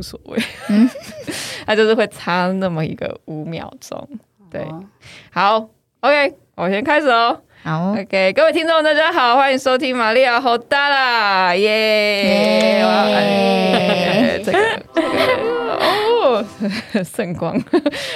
[0.00, 0.88] 无所谓，嗯，
[1.66, 4.08] 他就是会差那么一个五秒钟。
[4.50, 4.82] 对，哦、
[5.30, 5.68] 好
[6.00, 7.38] ，OK，我先开始哦。
[7.62, 12.80] 好，OK，各位听众大家好，欢迎收听玛利亚好大啦，耶！
[14.42, 14.58] 这个
[14.94, 15.08] 这个
[15.78, 16.42] 哦，
[17.04, 17.62] 圣光，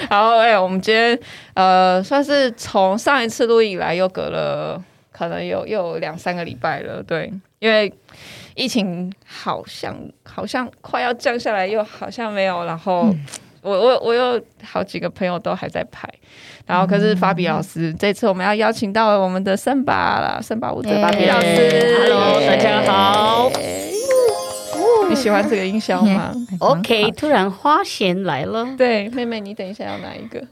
[0.09, 1.19] 好，哎，我们今天
[1.53, 4.83] 呃，算是从上一次录以来又隔了
[5.13, 7.93] 可能有又有两三个礼拜了，对，因为
[8.55, 13.03] 疫情好像好像快要降下来，又好像没有，然后。
[13.05, 13.27] 嗯
[13.65, 16.07] 我我我有好几个朋友都还在拍，
[16.67, 23.51] 然后可是法比老师、嗯、这次我们要邀请到我们的森巴啦，森巴舞者法比老师、欸、，Hello，大家好。
[25.09, 26.31] 你喜欢这个音效吗？
[26.61, 28.67] OK，突然花钱来了。
[28.77, 30.47] 对，妹妹你等一下要哪一个？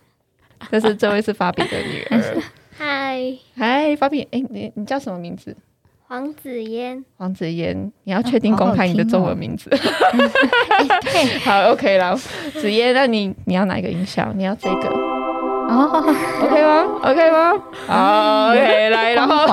[0.71, 2.43] 这是这位是法比的女儿。
[2.79, 3.21] 嗨
[3.59, 5.55] 嗨，法比，哎，你你叫什么名字？
[6.13, 9.71] 黄子嫣，黄子嫣，你要确定公开你的中文名字。
[11.43, 12.15] 好，OK 啦，
[12.53, 14.31] 子嫣，那你你要哪一个音效？
[14.37, 14.89] 你要这个。
[14.91, 16.05] 哦
[16.43, 17.53] ，OK 吗？OK 吗？
[17.87, 19.47] 好，OK，来，然后。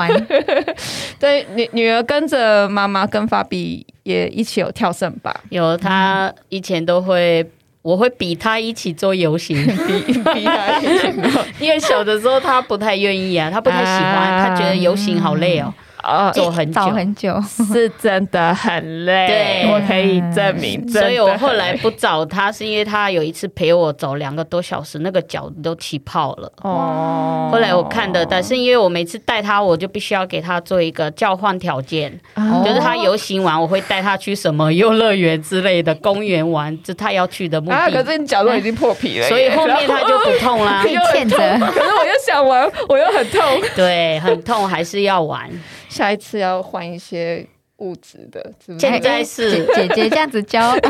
[1.18, 7.50] 对，女女儿跟着妈妈跟法比也一起有跳绳吧，有她以前都会，
[7.82, 9.56] 我会比她一起做游行，
[9.88, 15.74] 比比她一起做，因为小的时候她不太愿意啊，她不太喜欢，她觉得游行好累哦。
[16.04, 19.28] 哦，走很久很久， 是真的很累。
[19.28, 20.88] 对，我可以证明。
[20.90, 26.52] 所以我后来不找他，是因为他有一次陪我走两个多小时，那个脚都起泡了。
[26.62, 27.50] 哦。
[27.52, 37.76] 后来我看的，但是因为我每次带他，我就必须要给他做一个交换条件，哦、就是他游行完，我会带他去什么游乐园之类的公园玩，就他要去的目的。
[37.76, 40.82] 啊，可是你脚都已经破皮了，所以后面他就不痛啦。
[40.84, 41.38] 可以欠着。
[41.60, 43.42] 可是我又想玩，我又很痛。
[43.76, 45.50] 对，很痛，还是要玩。
[45.90, 47.46] 下一次要换一些
[47.78, 48.88] 物质的，是不是？
[48.88, 50.74] 现在是姐姐这样子教，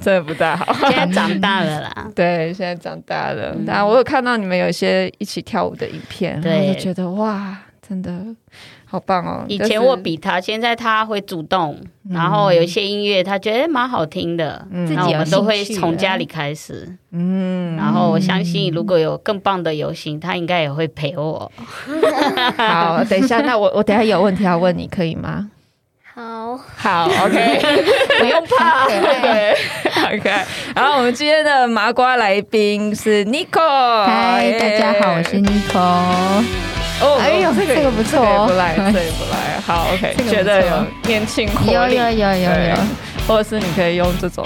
[0.00, 0.72] 真的不大好。
[0.88, 3.56] 现在长大了啦， 对，现在长大了。
[3.66, 7.56] 然后我有看到你们有一些一起跳舞的影片，对，我就觉得哇，
[7.86, 8.10] 真的。
[8.90, 9.44] 好棒哦！
[9.46, 11.78] 以前我比他，现在他会主动，
[12.10, 16.92] 然后有一些音乐他觉得蛮好听的，那我们都会从家里开始。
[17.12, 21.50] 嗯，然后我相信如果有更棒的游行，他应该也会陪我。
[22.56, 25.48] 好，等一下，那我 我等下有问题要问你，可以吗？
[26.12, 27.60] 好，好，OK，
[28.18, 29.56] 不用怕， 对
[30.18, 30.30] ，OK。
[30.74, 36.79] 然后我们今天的麻瓜来宾是 Nico，嗨，大家好，我是 Nico。
[37.00, 39.60] 哦，哎呦，这个 这个不错，这个不赖，这个不赖。
[39.66, 42.76] 好，OK，觉得有年轻活力，有有有有有，
[43.26, 44.44] 或者是你可以用这种。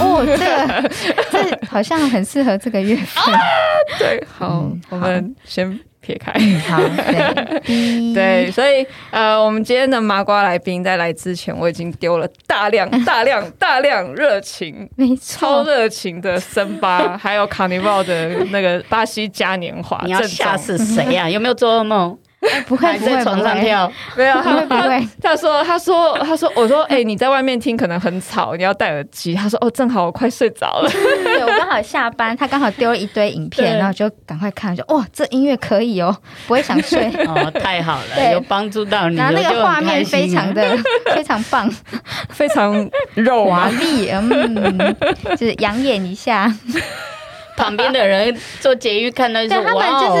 [0.00, 0.90] 哦，这个
[1.32, 3.34] 这好像很适合这个月份。
[3.98, 5.78] 对，好，我们先。
[6.08, 6.32] 撇开，
[6.66, 6.80] 好，
[7.12, 14.88] 对， 对，所以呃，我们今天的麻瓜来宾在来之前，我已经丢了大量、 大量、大量热情，
[15.20, 21.28] 超热情的森巴，还有 Carnival 的那个巴西嘉年华，你要吓死谁呀？
[21.28, 22.16] 有没有做噩梦？
[22.66, 25.08] 不会，不会在床上跳，没有，他不会。
[25.20, 29.34] 他说，他说，他说，我说，哎，你在外面听可能很吵，你要戴耳机。
[29.34, 30.88] 他说，哦，正好我快睡着了。
[31.24, 36.16] 对，我刚好下班，他刚好丢了一堆影片，然后就赶快看，就哇，这音乐可以哦，
[36.46, 40.76] 不会想睡 哦，太好了，有帮助到你，然后那个画面非常的
[41.12, 41.68] 非常棒，
[42.30, 44.96] 非常肉华丽，嗯，
[45.36, 46.52] 就是养眼一下。
[47.56, 50.16] 旁边的人做节育看到就说，哇哦。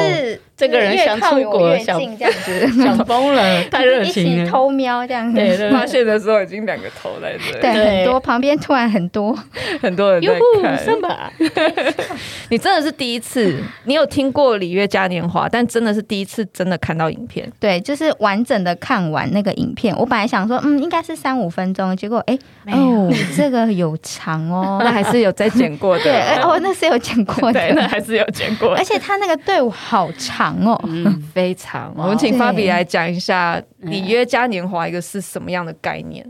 [0.58, 4.42] 这个人想出国，想这样子， 想疯了， 太热情了。
[4.42, 7.60] 一起偷瞄这样子，对对，发现的时候已经两个头在这里。
[7.60, 9.32] 对，很多旁边突然很多
[9.80, 10.80] 很多人在看。
[12.48, 17.48] 你真的是第一次，你有听过里约嘉年华，但真的是第一次真的看到影片。
[17.60, 19.96] 对，就是完整的看完那个影片。
[19.96, 22.36] 我本来想说，嗯，应该是三五分钟，结果哎，
[22.72, 26.02] 哦，这个有长哦，那还是有在剪过的。
[26.02, 28.76] 对，哦，那是有剪过的，那还是有剪过的。
[28.76, 30.47] 而且他那个队伍好长。
[30.64, 31.92] 哦，嗯，非常。
[31.96, 36.24] 我们请法比来讲一下里约嘉年华一个是什么样的概念？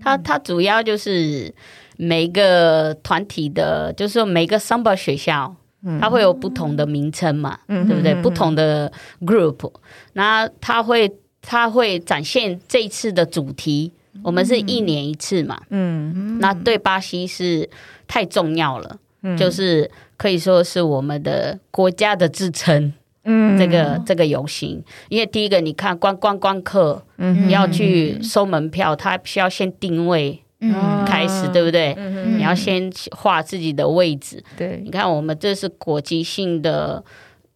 [0.00, 1.54] 它它主要就是
[1.96, 5.54] 每个团体的，就是说每个 Samba 学校，
[6.00, 8.14] 它会有不同的名称嘛，对不对？
[8.16, 8.90] 不同的
[9.20, 9.72] group，
[10.14, 13.92] 那它会它会展现这一次的主题。
[14.22, 17.68] 我们是一年一次嘛，嗯，那对巴西是
[18.06, 18.98] 太重要了，
[19.38, 22.92] 就是可以说是我们的国家的支撑。
[23.24, 31.94] 嗯，这个这个游行，因为第一个你看观观光客，嗯，你要去收门票，他需要先定位，嗯，开始对不对？
[31.96, 37.04] 嗯，你要先画自己的位置，对，你看我们这是国际性的，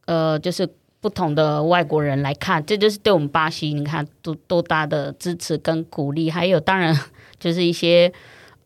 [0.06, 0.68] 呃，就是
[1.00, 6.96] 不同的外国人来看，这就是对我们巴西，你看多多大的支持跟鼓励，还有当然
[7.38, 8.12] 就是一些。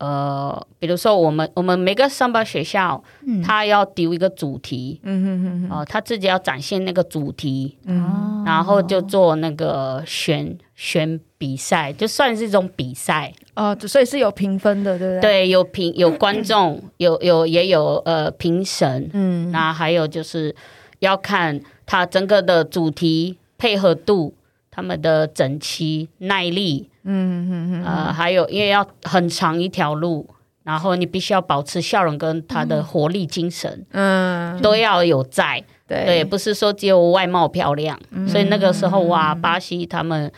[0.01, 15.21] 呃，比如说我们我们每个上班学校，嗯、他要丢一个主题，嗯哼哼哼，哦、呃，他自己要展现那个主题，嗯，然后就做那个选选比赛，就算是一种比赛，哦，所以是有评分的，对不对？
[15.21, 20.55] 对，有评有观众，有有也有呃评审，嗯，那还有就是
[21.01, 24.33] 要看他整个的主题配合度，
[24.81, 26.89] 他们的整齐耐力。
[27.05, 30.27] 嗯嗯嗯，呃，还有，因为要很长一条路，
[30.65, 40.33] 然后你必须要保持笑容跟他的活力精神，嗯，都要有在，对，对，不是说只有外貌漂亮，嗯、所以那个时候哇，巴西他们，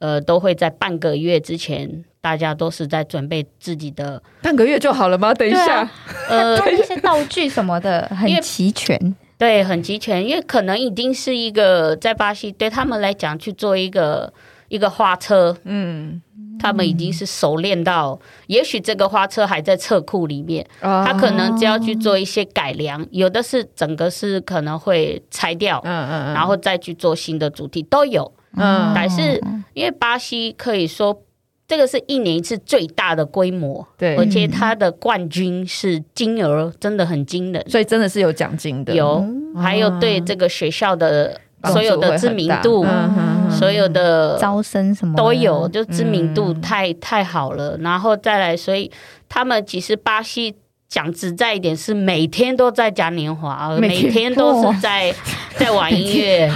[0.00, 5.32] 呃，都会在半个月之前，大家都是在准备自己的，半个月就好了吗？
[5.32, 5.90] 等一下，啊、
[6.28, 8.96] 呃， 一些道具什么的很齐全，
[9.38, 14.32] 对，很齐全，因为可能已经是一个在巴西对他们来讲去做一个。
[14.68, 16.20] 一个花车，嗯，
[16.58, 29.40] 他们已经是熟练到，嗯、也许这个花车还在车库里面，哦、他可能只要去做一些改良，有的是整个是可能会拆掉，嗯嗯，然后再去做新的主题都有，嗯，但是
[29.72, 31.22] 因为巴西可以说
[31.68, 39.24] 这个是一年一次最大的规模，对，而且它的冠军是金额真的很惊人，所以真的是有奖金的，有，
[39.56, 41.40] 还有对这个学校的。
[41.72, 48.88] 所有的知名度，嗯、所有的招生什么都有，就知名度太、嗯、太好了，然后再来，所以
[49.28, 50.54] 他们其实巴西。
[50.88, 55.12] 讲实在一点，是每天都在嘉年华，每天都是在
[55.56, 56.50] 在玩音乐，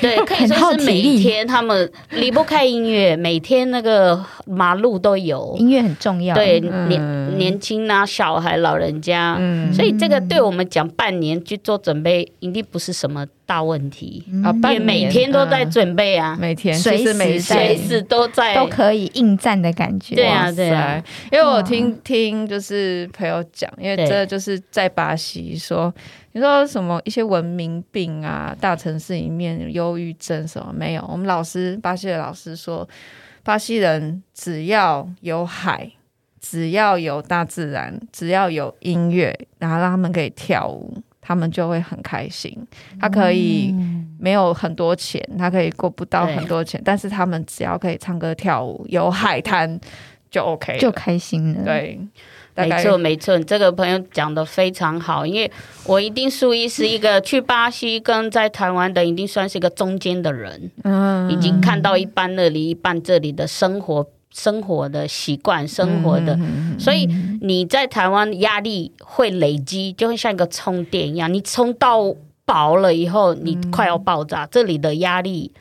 [0.00, 9.38] 对， 可以说是每一天他们离不开音乐，每天那个马路都有音乐很重要，对年年轻啊，小孩、老人家，
[9.72, 23.42] 所以这个对我们讲半年去做准备，一定不是什么大问题啊，因为每天都在准备啊，每天随时随时都在都可以应战的感觉，对啊对啊，因为我听听就是朋友。
[23.52, 25.94] 讲，因为这就是在巴西说，
[26.32, 31.08] 你说什么一些文明病啊，大城市里面忧郁症什么没有？
[31.08, 32.88] 我们老师，巴西的老师说，
[33.44, 35.88] 巴西人只要有海，
[36.40, 40.96] 只要有大自然，只要有音乐，然后让他们可以跳舞，
[41.26, 42.54] 他们就会很开心。
[43.00, 43.74] 他可以
[44.20, 49.80] 没有很多钱，他可以过不到很多钱，但是他们只要可以唱歌跳舞，有海滩
[50.30, 51.64] 就 OK，就开心了。
[51.64, 51.98] 对。
[52.56, 55.50] 没错，没错，这个朋友讲的非常好，因为
[55.86, 66.36] 我一定属于是一个去巴西跟在台湾的，一定算是一个中间的人，嗯，已经看到一半那里，一半这里的生活、生活的习惯、生活的，
[66.76, 67.08] 所以
[67.40, 72.12] 你在台湾压力会累积，就会像一个充电一样，你充到
[72.44, 75.52] 饱了以后，你快要爆炸，这里的压力。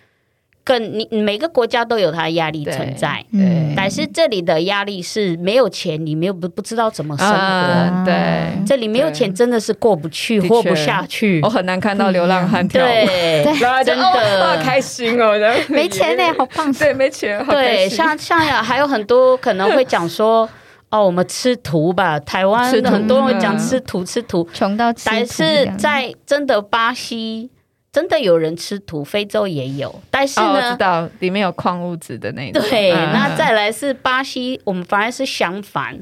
[0.65, 11.41] 跟你每个国家都有它的压力存在，对，但是这里的压力是没有钱，你没有不不知道怎么生活，啊、对，这里没有钱真的是过不去，活不下去。
[11.43, 13.43] 我很难看到流浪汉跳舞，对，
[13.83, 15.33] 真的，好开心哦，
[15.67, 20.49] 没钱呢，好棒，对，没钱，对，像像呀，还有很多可能会讲说，
[20.89, 27.49] 哦，我们吃土吧，台湾很多人会讲吃土吃土，穷到吃土，但是在真的巴西。
[27.93, 32.59] 真的有人吃土，非洲也有，但是呢，哦、我知道里面有矿物质的那种。
[32.63, 35.95] 对，嗯、那再来是巴西，我们反而是相反，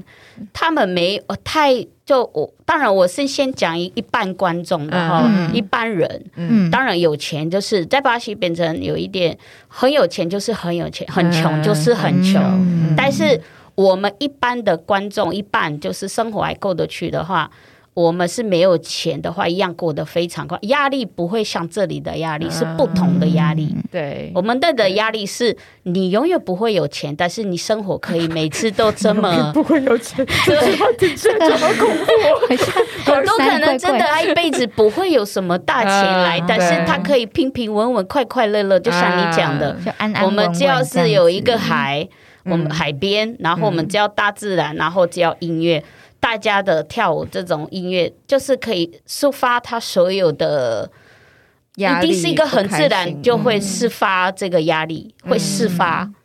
[0.53, 13.37] 他们没太就我，当然我是先讲一一半观众的哈，嗯、一般人，嗯，当然有钱就是在巴西变成有一点很有钱就是很有钱，很穷就是很穷，嗯、但是
[13.75, 17.51] 我们一般的观众一半就是生活还过得去的话。
[17.93, 23.73] 我们是没有钱的话，一样过得非常快，压力不会像这里的压力是不同的压力。
[23.75, 33.11] 嗯、对，我们的的压力是你永远不会有钱，但是你生活可以每次都这么 不会有钱， 这句话听起来就好恐怖。
[33.11, 40.45] 很多可能真的他一辈子不会有什么大钱来，啊、但是他可以平平稳稳、快快乐乐，就像你讲的，就安安稳稳。
[40.45, 42.07] 我们只要是有一个海，
[42.45, 45.83] 嗯、我们海边，然后我们只要大自然，然后只要音乐。
[46.21, 50.89] 大家的跳舞这种音乐，就是可以抒发他所有的
[51.77, 56.03] 压力，一定是一个很自然就会释发这个压力，会释发。
[56.03, 56.15] 嗯，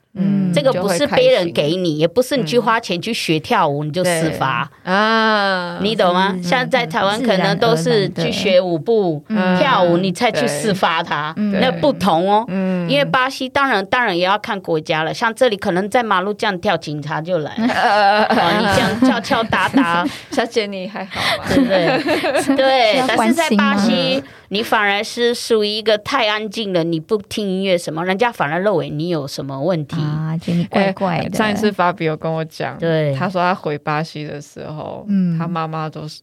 [0.54, 6.34] 这个不是别人给你，也不是你去花钱去学跳舞，你就释发啊，你懂吗？
[6.42, 9.22] 像在台湾可能都是去学舞步
[9.58, 12.44] 跳舞，你才去释发它，那不同哦。
[12.88, 17.52] 因为巴西当然当然也要看国家了，像这里可能在马路这样跳，警察就来。
[17.58, 21.44] 你这样敲敲打打， 小姐你还好吗？
[21.48, 22.56] 对不对？
[22.56, 24.22] 对，但是在巴西。
[24.48, 29.96] 你反而是属于一个太安静了，你不听音乐什么，人家反而认为你有什么问题。
[29.96, 31.30] 啊，觉得你怪怪的。
[31.30, 36.20] 欸、上一次 Fabio 跟我讲，对，他说他回巴西的时候，嗯，他妈妈都是。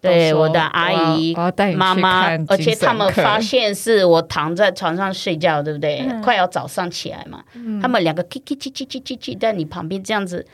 [0.00, 1.34] 对，我的阿姨、
[1.76, 5.98] 妈妈，而且他们发现是我躺在床上睡觉，对不对？
[6.08, 10.46] 嗯、快要早上起来嘛，嗯、他们两个叽叽叽叽叽叽叽在你旁边这样子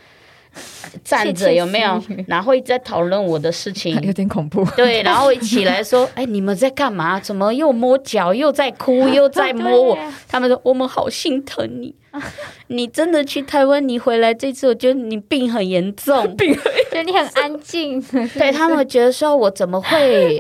[1.05, 2.03] 站着，有没有？
[2.27, 4.65] 然后一直在讨论我的事情，有点恐怖。
[4.77, 7.19] 对，然后一起来说：“哎，你们在干嘛？
[7.21, 11.95] 怎么又摸脚，又在哭，又在摸我？” 他们说：“我们好心疼你。”
[12.69, 13.87] 你真的去台湾？
[13.87, 18.01] 你回来这次，我觉得你病很严重， 病很觉得你很安静。
[18.39, 20.39] 对他们觉得说，我怎么会？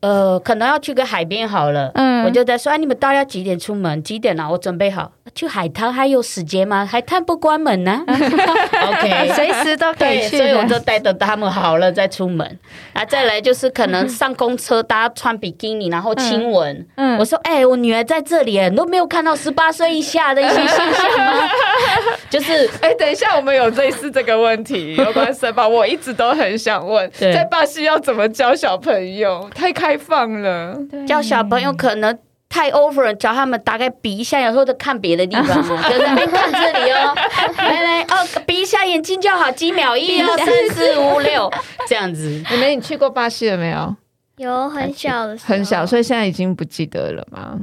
[0.00, 1.90] 呃，可能要去个海边好了。
[1.94, 4.02] 嗯，我就在说，哎，你们大家几点出门？
[4.02, 4.50] 几点了？
[4.50, 6.84] 我准备好去海滩，还有时间吗？
[6.84, 8.02] 海滩不关门呢。
[8.06, 10.36] OK，随时都可以去。
[10.36, 12.46] 所以我就带着他们好了再出门。
[12.92, 16.86] 啊，再来就是可能上公车，大家穿比基尼，然后亲吻。
[16.96, 21.48] 嗯，我说，哎，我女儿在这里，你都没有看到十八岁以下的一些现象吗？
[22.30, 25.66] 就是，哎，等一下，我们有类似这个问题， 有关什么？
[25.66, 29.48] 我一直都很想问，在巴西要怎么教小朋友？
[29.54, 29.94] 太开。
[30.04, 32.18] 放了，教小朋友可能
[32.48, 37.14] 太 over，教他们大概比一下，有时候就看别的地方， 就在那边看这里哦，
[37.56, 41.50] 来来哦，比一下眼睛就好，几秒，一二三四五六，
[41.88, 42.28] 这样子。
[42.50, 43.96] 你们，你去过巴西了没有？
[44.36, 47.56] 有很小的时候，很小，所以现在已经不记得了吗？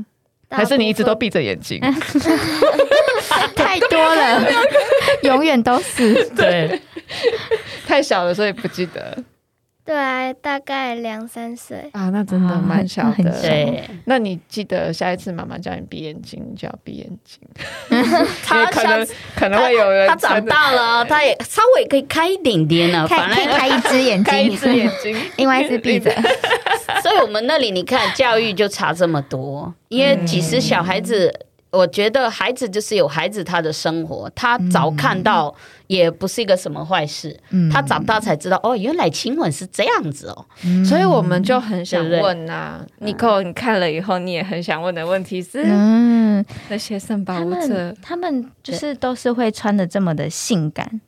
[0.50, 1.79] 还是你一直都闭着眼睛？
[3.55, 4.43] 太多了，
[5.24, 6.79] 永远都是对，
[7.88, 9.17] 太小了，所以不记得。
[9.83, 13.41] 对啊，大概两三岁啊，那真的蛮小的。
[13.41, 17.41] 对，那你记得下一次妈妈叫你闭眼睛，你就要闭眼睛。
[18.45, 19.05] 他可能
[19.36, 26.12] 可能会有人，他长大了，他也稍微可以开一点点了，反正开一只眼睛，开一只眼睛，另外一只闭着。
[27.01, 31.33] 所以我们那里你看教育就差这么多，因为其实小孩子。
[31.71, 35.55] 我觉得孩子就是有孩子他的生活，他早看到
[35.87, 37.39] 也不是一个什么坏事。
[37.51, 40.45] 嗯、他长大才知道哦，原来亲吻是这样子哦。
[40.65, 50.99] 嗯、所以我们就很想问呐、啊，妮可，你看了以后，你也很想问的问题是，嗯，那些圣保护者，他们就是都是会穿的这么的性感。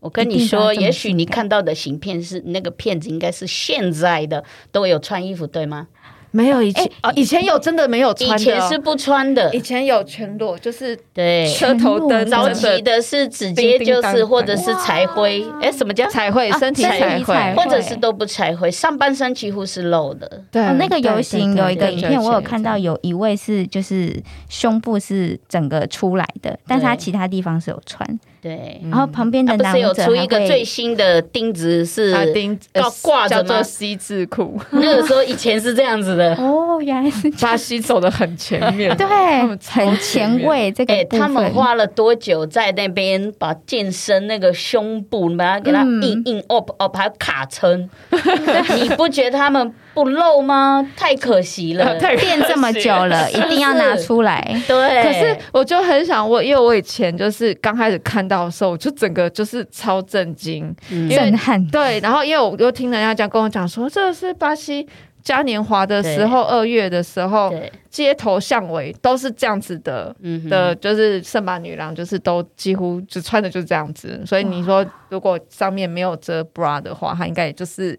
[0.00, 5.86] 我跟你说，也许你看到的影片是那个片子，应该是现在的都有穿衣服，对吗？
[6.32, 9.54] 没有以前哦，以前有真的没有穿的，以前是不穿的。
[9.54, 12.28] 以前有全裸，就是对车头灯。
[12.28, 15.46] 早期的是直接就是，或者是彩绘。
[15.60, 16.50] 哎，什么叫彩绘？
[16.52, 20.42] 身体彩绘，或者是都不彩绘，上半身几乎是露的。
[20.50, 28.18] 对，那个游行有一个影片，我有看到有一位是就是胸部是整个出来的，但是他其他地方是有穿。
[28.42, 36.34] 对，然后旁边的男不是有出一个最新的钉子是钉挂挂着吗？C 字裤， 那个时候以前是这样子的。
[36.34, 39.06] 哦，原来是巴西走的很前面，对，
[39.46, 40.72] 很前卫。
[40.72, 47.88] 这个哎，他们花了多久在那边把健身那个胸部把它给它硬硬 up up 还卡撑？
[48.74, 50.84] 你不觉得他们不露吗？
[50.96, 54.42] 太可惜了，变这么久了， 一定要拿出来。
[54.66, 58.22] 对，可是我就很想问，因为我以前就是刚开始看。
[58.32, 60.74] 到的时候我就整个就是超震惊、
[61.10, 61.62] 震撼。
[61.66, 64.88] 对，然后因为我又听人家讲，跟我讲说，这是巴西
[65.22, 67.52] 嘉年华的时候，二月的时候，
[67.90, 70.14] 街头巷尾都是这样子的，
[70.48, 74.22] 的，就是圣马女郎，就是都几乎就穿的就是这样子。
[74.24, 77.98] 所以你说，如果上面没有遮 bra 的话，它应该也就是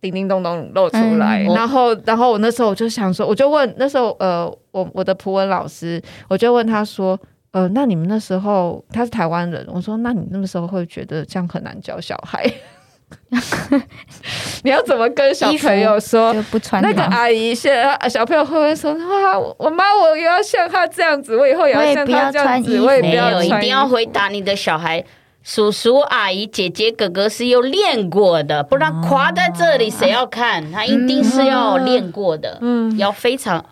[0.00, 1.42] 叮叮咚咚露出来。
[1.54, 7.18] 然后，然后我那时候我就想说，我就问那时候，呃，我我的普文老师，我就问他说。
[7.52, 12.48] 呃，那你们那时候他是台湾人，我说，那你那个时候会觉得这样很难教小孩？
[14.62, 16.32] 你要怎么跟小朋友说？
[16.52, 23.58] 不穿那个阿姨，现在小朋友会不会说哇，我妈我也要像她这样子，我以后也要像他这样子，我也不要穿。
[23.58, 25.04] 一定要回答你的小孩，
[25.42, 30.70] 叔叔阿姨姐姐哥哥是有练过的，不然垮在这里谁要看？
[30.70, 33.64] 他一定是要练过的，嗯，要非常。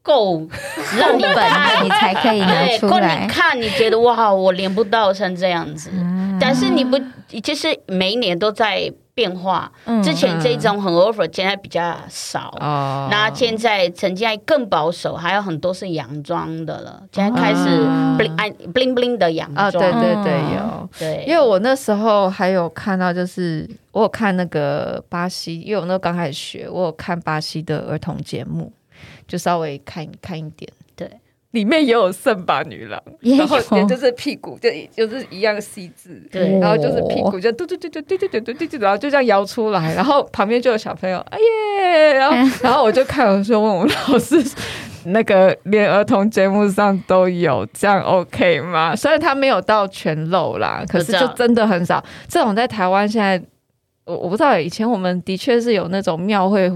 [0.00, 0.40] 够
[0.96, 1.44] 让你本，
[1.84, 3.26] 你才可以拿出来。
[3.26, 5.90] 你看，你觉得哇，我连不到成这样子。
[6.40, 6.98] 但是你不，
[7.42, 9.68] 就是每一年都在变化。
[10.00, 12.54] 之前这种很 over，现在比较少。
[13.10, 17.02] 那现在曾经还更保守，还有很多是洋装的了。
[17.10, 17.84] 现在开始
[18.16, 19.72] bling bling bling 的洋装。
[19.72, 20.88] 对对对，有。
[20.96, 28.72] 对，因为我那时候还有看到，就是我有看那个巴西，因为我那时候刚开始学，我有看巴西的儿童节目。
[29.28, 30.76] 就稍微看看一点，对，
[31.52, 44.44] 里面也有圣巴女郎，然后也就是屁股就就是一样 C 字，对然后就是屁股就嘟嘟嘟嘟嘟嘟嘟嘟嘟嘟，然后就这样摇出来，然后旁边就有小朋友，哎耶，然后然后我就看，我说问我们老师，
[45.06, 48.94] 那个连儿童节目上都有，这样 OK 吗？
[48.94, 53.42] 虽然他没有到全露啦，可是就真的很少，这种在台湾现在。
[54.08, 56.72] 我我不知道，以前我们的确是有那种庙会，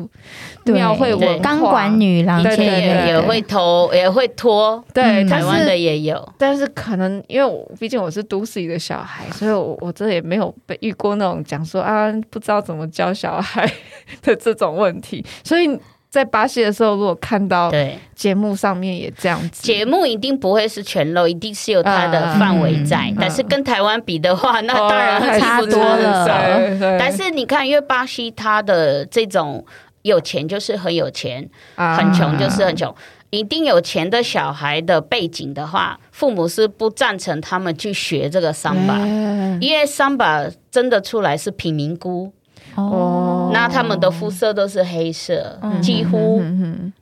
[0.67, 6.33] 庙会文钢管女郎，以前也也会偷，也会拖，对，台湾的也有。
[6.37, 13.67] 但是可能因为我毕竟我是都市一个小孩，所以我我这也没有被遇过那种讲说啊，不知道怎么教小孩
[14.23, 15.81] 的这种问题，所以。
[16.13, 23.07] 在巴西的时候，如果看到对节目上面也这样子，节目一定不会是全露，一定是有它的范围在。
[23.09, 26.99] 嗯、但是跟台湾比的话，嗯、那当然会差多了。
[26.99, 29.65] 但是你看，因为巴西它的这种
[30.03, 32.95] 有钱就是很有钱，啊、很穷就是很穷。
[33.31, 42.31] 一定有钱的小孩的背景的话，父母是不赞成他们去学这个桑巴，嗯、因为桑巴真的出来是贫民窟。
[42.75, 46.43] 哦，那他们的肤色都是黑色，嗯、几乎。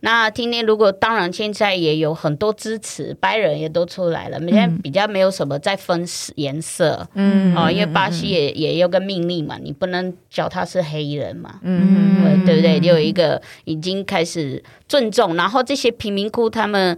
[0.00, 6.04] 那今天如果当然现在也有很多支持，白人也都出来了，现在比较没有什么再分
[6.36, 7.06] 颜色。
[7.14, 11.60] 嗯，哦，因为巴西也也有个命令嘛，你不能叫他是黑人嘛。
[11.62, 12.80] 嗯，嗯对不对？
[12.80, 16.96] 就有一个已经开始尊重，然后这些贫民窟他们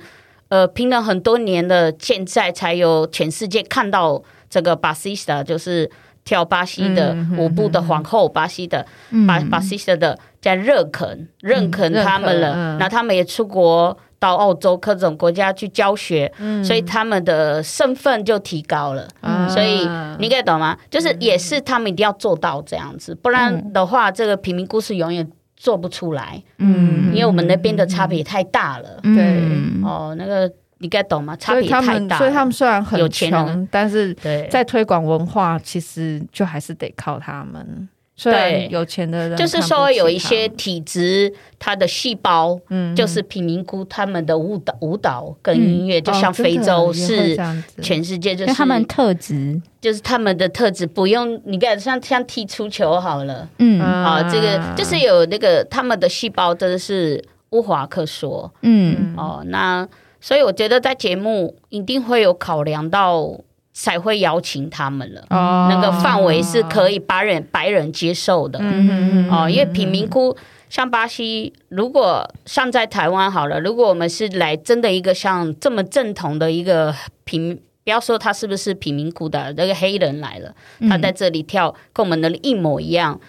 [0.49, 5.91] 呃拼了很多年的，现在才有全世界看到这个巴西斯就是。
[6.25, 8.87] 跳巴西的舞步的皇后，巴西的
[9.27, 16.33] 巴巴西的在认可认可他们了，那他们也出国到澳洲各种国家去教学，
[16.65, 19.09] 所以他们的身份就提高了。
[19.49, 19.89] 所以
[20.19, 20.79] 你可以懂吗？
[20.91, 26.41] 就是也是他们一定要做到这样子，不然的话，这个平民故事永远做不出来。
[26.59, 29.01] 嗯，因为我们那边的差别太大了。
[29.03, 29.43] 对，
[29.83, 30.51] 哦，那个。
[30.83, 31.35] 你该懂吗？
[31.37, 34.13] 差别太大，所以他们虽然很穷，但是
[34.51, 37.89] 在推广文化，其实就还是得靠他们。
[38.23, 47.37] 对，有钱的人就是说有一些体质，他的细胞，嗯，就是贫民窟他们的舞蹈、舞蹈跟音乐，就像非洲是
[47.81, 53.81] 全世界就是他们特质，就是他们的特质，不用你看像像踢足球好了，嗯。
[53.81, 59.15] 啊，这个就是有那个他们的细胞真的是无话可说，嗯。
[59.17, 59.89] 哦那。
[60.23, 63.41] 所以我觉得在节目一定会有考量到，
[63.75, 65.23] 才会邀请他们了。
[65.31, 68.61] 哦，那个范围是可以把人白人接受的。
[68.63, 70.37] 嗯哦，因为贫民窟
[70.71, 80.55] 像巴西，如果像在台湾好了，如果我们是来真的一个像这么正统的一个贫，不要说他是不是贫民窟的那个黑人来了，
[80.89, 83.21] 他在这里跳跟我们的一模一样，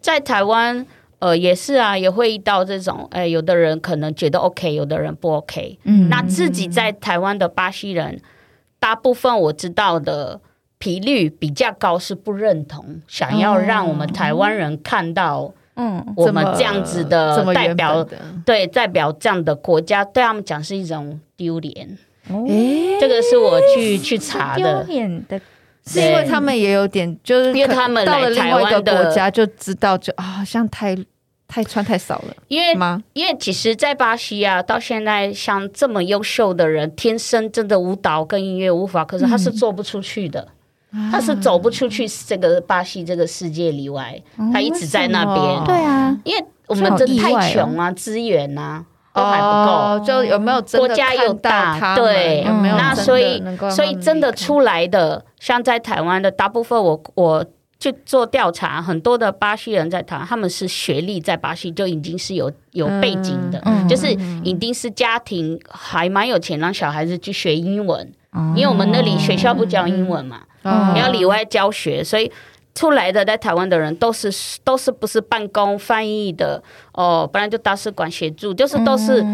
[0.00, 0.84] 在台湾。
[1.20, 5.78] 呃，也是啊，也会遇到这种，哎，有的人可能觉得 OK，有的人不 OK。
[5.84, 8.20] 嗯，那自己在台湾的巴西人，
[8.78, 10.40] 大部分我知道的
[10.78, 18.02] 频率比较高，是不认同，想要让我们台湾人看到，嗯，我们这样子的代表，
[18.46, 21.98] 对，代表这样的国家，对他们讲是一种丢脸。
[22.30, 22.46] 哦，
[23.00, 25.40] 这个是我去去查的，丢脸的，
[25.92, 30.96] 是因为他们也有点，就是因为他们到了另外一个国家就知道，就啊，好像太。
[31.52, 33.02] 太穿太少了，因为吗？
[33.12, 40.46] 因为其实，在巴西啊，到现在像这么优秀的人，天生真的舞蹈跟音乐无法，可是他是做不出去的，
[40.92, 45.64] 嗯、他是走不出去这个巴西这个世界里外，嗯、他一直在那边。
[45.64, 52.76] 对啊，因为我们真的太穷啊，资源啊都还不够，哦，就有没有真的国家又大，对，有没有？
[52.76, 57.46] 那所以所以真的出来的，像在台湾的大部分我，我我。
[57.82, 64.12] 去做调查，很多的巴西人在谈，他们是学历在巴西就已经是有有背景的，嗯、就是
[64.44, 72.30] 一定是家庭还蛮有钱，让小孩子去学英文，嗯、因为我们那里学校不教英文嘛，嗯、要里外教学，所以。
[72.74, 74.30] 出来的在台湾的人都是
[74.62, 79.24] 都是不是办公翻译的哦，不然就大使馆协助，就是都是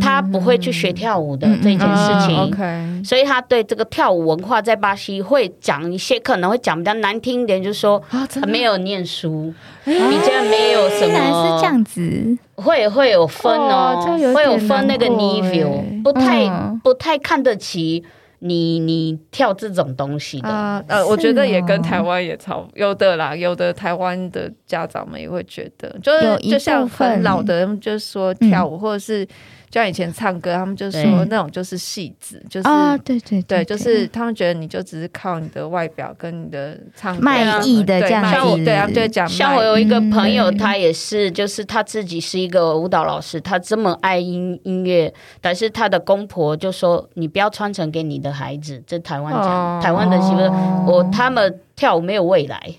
[0.00, 9.52] 他不会去学跳舞的这件事情，所以他对这个跳舞文化在巴西会讲一些，可能会讲比较难听一点，就是说他没有念书，
[9.84, 16.48] 比较没有什么，是这样子，会会有分哦，会有分那个 niveau，不太
[16.82, 18.02] 不太看得起。
[18.40, 29.26] 你你跳这种东西的，呃呃，我觉得也跟台湾也差有的啦，有的台湾的家长们也会觉得，就是就像很老的人，就是说跳舞或者是
[29.70, 38.30] 就像以前唱歌，他们就说那种就是戏子，就是啊，对对对，就是他们觉得你就只是靠你的外表跟你的唱卖艺的这样子。
[38.30, 50.42] 像我对啊，就讲像我有一个朋友，他也是，就是他自己是一个舞蹈老师，他这么爱音音乐，但是他的公婆就说你不要传承给你的孩子，在台湾讲，台湾的媳妇，
[50.86, 52.74] 我他们跳舞没有未来。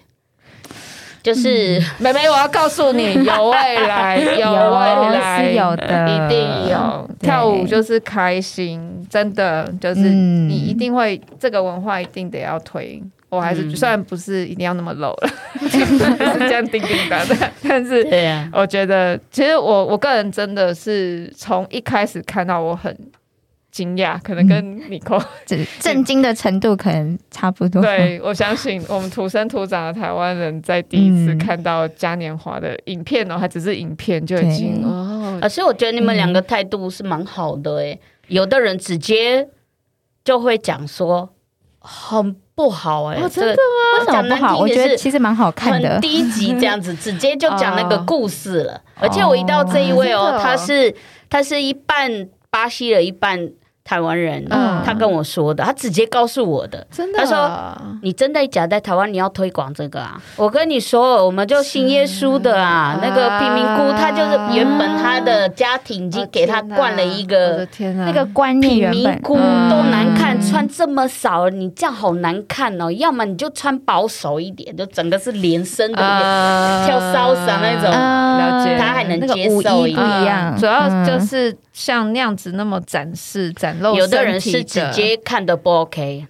[1.29, 7.07] 就是 妹妹，我要告诉你， 有未来，有未来，是有的，一定有。
[7.19, 13.01] 跳舞就是开心，真的就是你一定会这个文化一定得要推。
[13.29, 15.29] 我还是虽然不是一定要那么 low 了，
[15.69, 17.35] 是这样叮叮当的，
[17.67, 18.03] 但是
[18.51, 22.95] 我觉得其实我我个人真的是从一开始看到我很。
[23.71, 25.21] 惊讶，可能跟你可
[25.79, 27.81] 震惊的程度可能差不多。
[27.81, 35.39] 对，我相信我们土生土长的台湾人，在第一次看到嘉年华的影片哦，还只是影片就已经哦。
[35.41, 39.47] 而且我觉得你们两个态度是蛮好的诶，有的人直接
[40.23, 41.29] 就会讲说
[41.79, 43.99] 很不好诶，真的吗？
[43.99, 44.57] 为什么不好？
[44.57, 48.81] 我觉得其实蛮好看的，很低级这样子，直接就讲那个 故事了。
[48.99, 50.93] 而且我一到这一位哦，他是
[51.29, 53.53] 他是一半巴西的，一半。
[53.89, 54.47] 台湾人，
[54.85, 57.49] 他跟我说的，他直接告诉我的，真的，他说
[58.03, 60.21] 你真的假在台湾，你要推广这个啊？
[60.35, 67.67] 我跟你说，我们就信耶稣的啊，那个贫民窟，他就是原本他的家庭已经给他灌了一个
[68.05, 72.91] 那个观念，贫民窟都难看，穿这么少，你这样好难看哦。
[72.91, 75.97] 要么你就穿保守一点，就整个是连身的，
[76.85, 81.57] 跳 salsa 那种，了解，他还能接受一样，主要就是。
[81.71, 86.25] 像那样子那么展示展露，有的人是直接看的不 OK。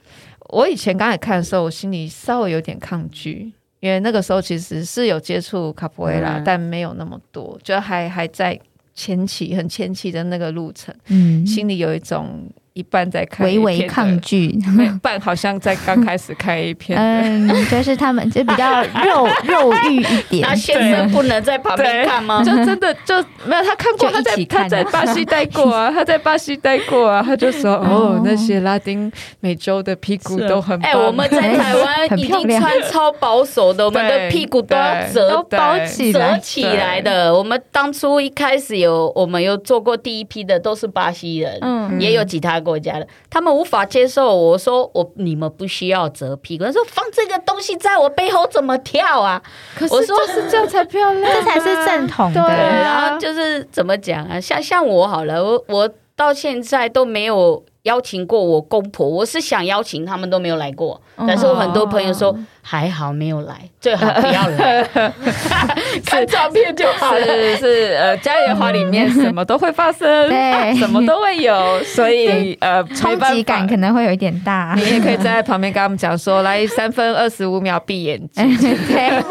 [0.49, 8.59] 我以前刚才看的时候，我心里稍微有点抗拒，因为那个时候其实是有接触卡普维拉，嗯、但没有那么多，就还还在
[8.95, 12.49] 前期很前期的那个路程，嗯，心里有一种。
[12.73, 14.61] 一半在看，微微抗拒，一
[15.01, 16.97] 半好像在刚开始看一片。
[16.97, 20.41] 嗯，就是他们就比较 肉肉欲一点。
[20.47, 22.43] 那先生不能在旁边看吗？
[22.43, 37.35] 就真的就没有他看过，他在他在巴西待过啊， 他在巴西待过啊，他就说哦，那些拉丁美洲的屁股都很哎，我们在台湾已经穿超保守的，我们的屁股都要折包起折起来的。
[37.35, 42.58] 我们当初一开始有我们有做过第一批的，都是巴西人，嗯，也有其他。
[42.59, 44.35] 国家的，他们无法接受。
[44.35, 49.41] 我说我你们不需要折屁股，他说放这个东西在我背后怎么跳啊？
[49.75, 52.41] 可是我说是这样才漂亮，这才是正统的。
[52.41, 54.39] 对，然后就是怎么讲啊？
[54.39, 55.89] 像像我好了，我我
[56.19, 57.63] 到现在都没有。
[57.83, 64.83] 邀请过我公婆，我是想邀请他们都没有来过，但是我很多朋友说还好没有来，最好 不要来，
[66.05, 67.21] 看照片就好了。
[67.25, 74.73] 是是呃，嘉年华里面什么都会发生， 对，什么都会有，所以呃，冲击感可能会有一点大。
[74.75, 79.23] 你也可以站在旁边跟他们讲说，来三分二十五秒闭眼睛，对，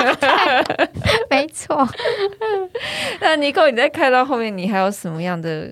[1.29, 1.87] 没错。
[3.20, 5.68] 那尼克，你在看到后面，你还有什么样的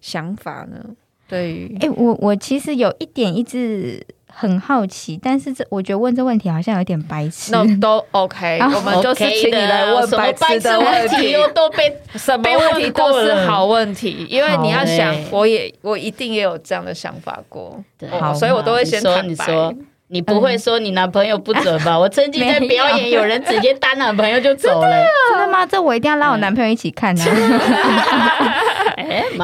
[0.00, 0.84] 想法呢？
[1.28, 7.52] 对于，哎，我我其实有一点一直很好奇，但是这我觉得问这问题好像有点白痴。
[7.52, 17.78] 那都 OK， 我们就是请你来问白痴的问题，都被 什么问题都是好问题，因为你要想，我也我一定也有这样的想法过，
[18.18, 19.72] 好，所以我都会先坦白。
[19.72, 19.84] 你
[20.22, 21.98] 不会说你男朋友不准吧？
[21.98, 24.90] 我曾经在 表演，有人直接单男朋友就走了，
[25.30, 25.66] 真的吗？
[25.66, 27.24] 这我一定要拉我男朋友一起看 呢，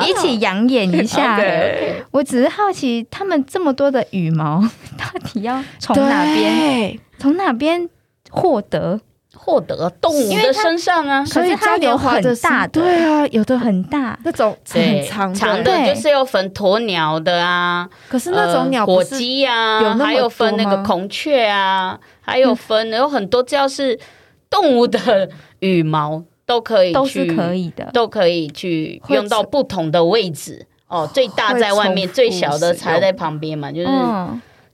[0.07, 1.39] 一起养眼一下。
[2.11, 4.61] 我只是好奇，他们这么多的羽毛，
[4.97, 6.99] 到底要从哪边？
[7.19, 7.89] 从哪边
[8.31, 9.01] 获得？
[9.37, 17.89] 获得动物的身上啊，可是它有很大的，对啊，有的很大，那种很长长的，就是有分鸵鸟的啊。
[18.09, 23.99] 可是那种鸟，火鸡啊，还有分那个孔雀啊，还有分有很多，只要是
[24.51, 25.29] 动物的
[25.61, 30.67] 羽毛都可以，都是可以的，都可以去用到不同的位置。
[30.89, 33.89] 哦，最大在外面，最小的才在旁边嘛，就是。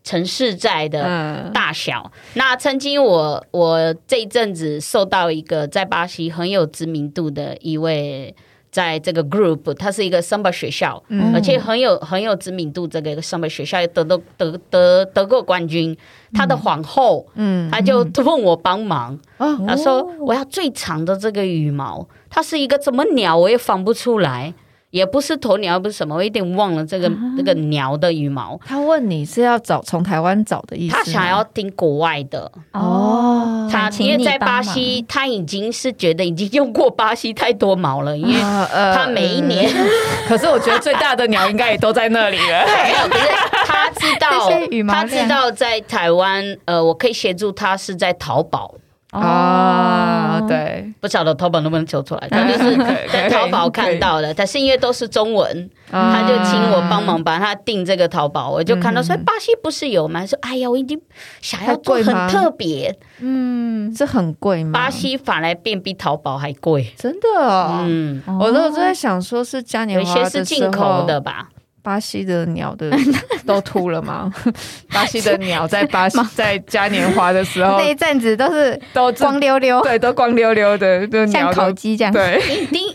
[0.05, 2.11] 城市寨的大小。
[2.15, 8.35] 嗯、那曾经我我这一阵子受到一个在巴西很有知名度的一位，
[8.71, 12.89] 在这个 group，它是一个 summer 学校，嗯、而且很有很有知名度。
[12.89, 15.97] 这个 summer 学校得得得得得过冠军。
[16.35, 19.19] 他的皇后，嗯，他就问我帮忙。
[19.37, 24.55] 嗯、他说我要最长的这个羽毛，它是一个怎么鸟，我也仿不出来。
[24.93, 28.61] 也不是鸵鸟，不是什么，我有点忘了这个、啊、这个鸟的羽毛。
[28.63, 30.95] 他问你是要找从台湾找的意思？
[30.95, 32.41] 他想要听国外的
[32.73, 32.81] 哦。
[32.81, 39.65] 哦，他因为在巴西，他已经是觉得已经用过巴西太多毛了，因为他每一年。
[39.75, 39.85] 呃、
[40.29, 42.65] 可是我觉得最大的鸟应该也都在那里了。
[42.69, 43.29] 没有，可是
[43.67, 44.51] 他知道，
[44.93, 48.75] 他知道在台湾，呃，我可以协助他是在淘宝。
[49.21, 52.77] 啊，对，不晓得淘宝能不能求出来，他就是
[53.13, 60.25] 在 淘宝看到的，但是因为都是中文，他就请我帮忙帮他订这个淘宝，我就看到说巴西不是有吗？
[60.25, 60.99] 说哎呀，我已经
[61.43, 64.73] 想要做很特别，嗯，这很贵吗？
[64.73, 71.51] 巴西反而变比淘宝还贵，真的，嗯，我都在想说是嘉年华，有些是进口的吧。
[71.83, 72.91] 巴西的鸟的
[73.45, 74.33] 都秃了吗？
[74.93, 82.13] 巴西的鸟在巴西 在嘉年华的时候那一阵子都是都光溜溜，对，都光溜溜的，就像烤鸡这样。
[82.13, 82.41] 对，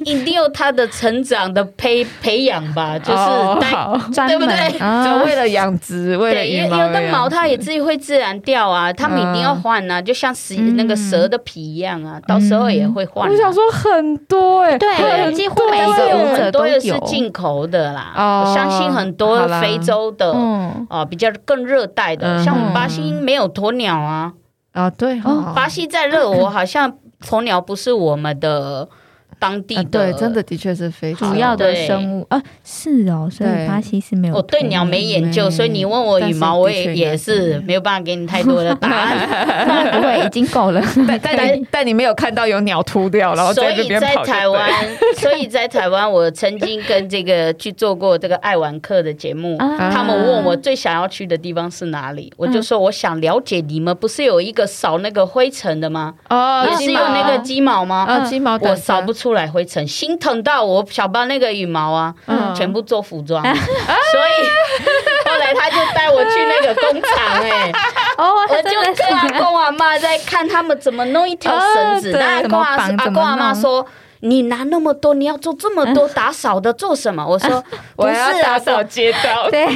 [0.08, 3.18] 一定有它的成长的培培养吧，就是
[4.28, 4.80] 对不对？
[4.80, 13.30] 就为了养殖，为了羽毛，有的毛它也自己会自然掉啊，它们一定要换啊，就像蛇那个蛇的皮一样啊，到时候也会换。
[13.30, 18.88] 我想说很多哎，对，几乎每一个很多的是进口的啦，我相信。
[18.88, 24.32] 很多非洲的，哦，比较更热带的，像我们巴西没有鸵鸟啊，
[24.72, 25.22] 啊，对，
[25.54, 26.92] 巴西再热，我好像
[27.24, 28.88] 鸵鸟不是我们的。
[29.40, 34.36] 当地的对，真的的确是非常主要的生物啊，是哦，所以巴西是没有。
[34.36, 39.92] 我对鸟没研究，所以你问我羽毛，我也也是没有办法给你太多的答案。
[39.94, 40.82] 不会，已经够了。
[41.08, 44.70] 但但但你没有看到有鸟秃掉，然后 所以在台湾，
[45.18, 56.16] 所以在台湾，我曾经跟这个去做过这个爱玩客的节目，他们问我最想要去的地方是哪里，我就说我想了解你们不是有一个扫那个灰尘的吗？
[56.30, 58.06] 哦，也是用那个鸡毛吗？
[58.08, 59.27] 啊，鸡毛我扫不出。
[59.28, 67.70] 出来灰尘，心疼到我小包那个羽毛啊，嗯、全部做服装，嗯、 所以后来他就带我去那个工厂，哎，
[68.18, 73.86] 哦，我就跟阿公阿妈在看他们怎么弄一条绳子， 那阿公阿阿公阿妈说。
[74.22, 77.26] 你拿那么多，你要做这么多打扫的做什么？
[77.28, 77.64] 我说
[77.96, 79.68] 我要打扫街道，对，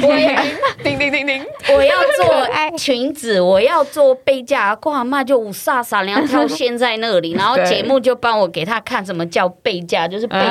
[0.82, 1.44] 叮叮叮叮，
[1.76, 4.74] 我要做 裙子，我要做背架。
[4.76, 10.42] 挂阿妈就五煞煞两条线在那里，然后节目就帮我给他看什么叫背架，就是背后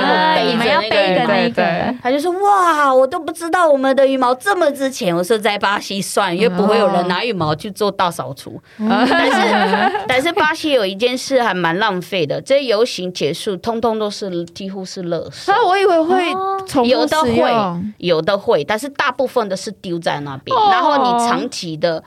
[0.90, 1.96] 背着那个。
[2.02, 5.14] 他就说哇，我都不知道我们的羽毛这么值钱。
[5.14, 8.62] 我说在巴西算，因为不会有人拿羽毛去做大扫除。
[8.78, 13.81] 但是但是巴西有一件事还蛮浪费的，这游行结束通。
[13.82, 16.32] 通都是几乎是垃圾，啊，我以为会
[16.88, 17.52] 有的会
[17.98, 20.56] 有的会，但是大部分的是丢在那边。
[20.56, 22.04] 哦、然后你长期的，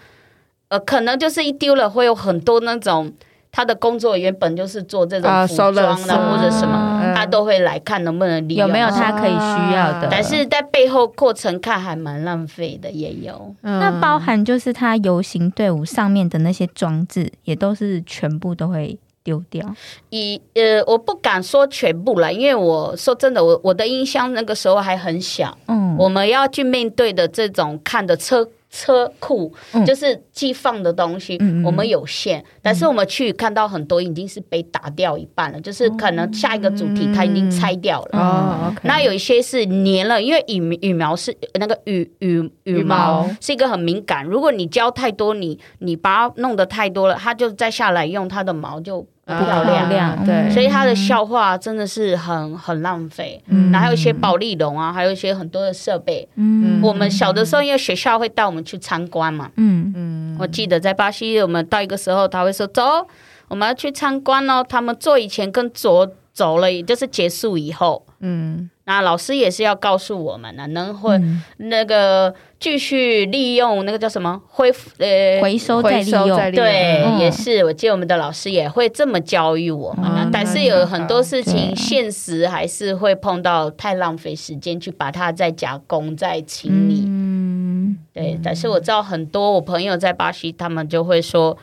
[0.69, 3.13] 呃，可能就是一丢了，会有很多那种
[3.53, 5.97] 他的工作原本就是做这种服装的、啊、
[6.31, 10.09] 或者什么，嗯、他都会来看能不能利用，有没有他可以需要的。
[10.11, 13.55] 但是在背后过程看还蛮浪费的，也有。
[13.63, 18.99] 嗯、那包含就是他游行队伍上面的那些装置，也都是全部都会。
[19.25, 19.75] 丢掉，
[20.11, 49.07] 以呃，我不敢说全部了，因为我说真的，我我的音箱那个时候还很小，嗯，我们要去面对的这种看的车车库，嗯、就是寄放的东西，嗯、我们有限，嗯、但是我们去看到很多已经是被打掉一半了，嗯、就是可能下一个主题它已经拆掉了，哦、嗯，那有一些是粘了，因为羽羽毛是那个羽羽羽毛是一个很敏感，如果你浇太多，你你把它弄得太多了，它就再下来用它的毛就。
[49.27, 53.43] 漂亮，亮对，所以他的笑话真的是很很浪费。
[53.49, 56.29] 嗯，然后还有一些保利龙啊，还有一些很多的设备。
[56.35, 59.51] 嗯，我们小的时候，因为学校会带我们去参观嘛。
[59.57, 63.07] 嗯嗯，我记得在巴西，我们到一个时候，他会说：“走，
[63.49, 68.05] 我们要去参观哦。”他们做以前跟做走了，也就是结束以后。
[68.21, 68.69] 嗯。
[68.87, 71.19] 那老师也是要告诉我们呢，能会
[71.57, 80.29] 那个继续利用那个叫什么恢复呃回收再利用，对，也是我记得我们的老师也会这么教育我们。
[80.31, 87.05] 但是有很多事情现实还是会碰到太浪费时间去把它再加工再清理。
[87.07, 88.39] 嗯，对。
[88.45, 91.57] 但是我知道很多我朋友在巴西，他们就会说。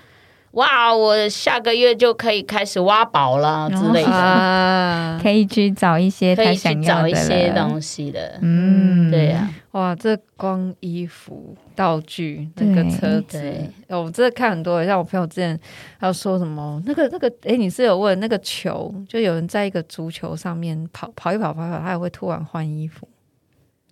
[0.54, 0.94] 哇！
[0.96, 8.38] 我下个月就可以开始挖宝了之类的，啊、可以去找一些他想要的，可以去找一些东西的。
[8.42, 9.50] 嗯，对呀、啊。
[9.72, 13.42] 哇，这光衣服、道具、那个车子，
[13.88, 14.86] 哦，我真的看很多。
[14.86, 15.58] 像我朋友之前
[16.02, 23.08] 要说什么，那个那个，哎，你是有问那个球，就有人在一个足球上面跑跑一跑跑一跑，他也会突然换衣服。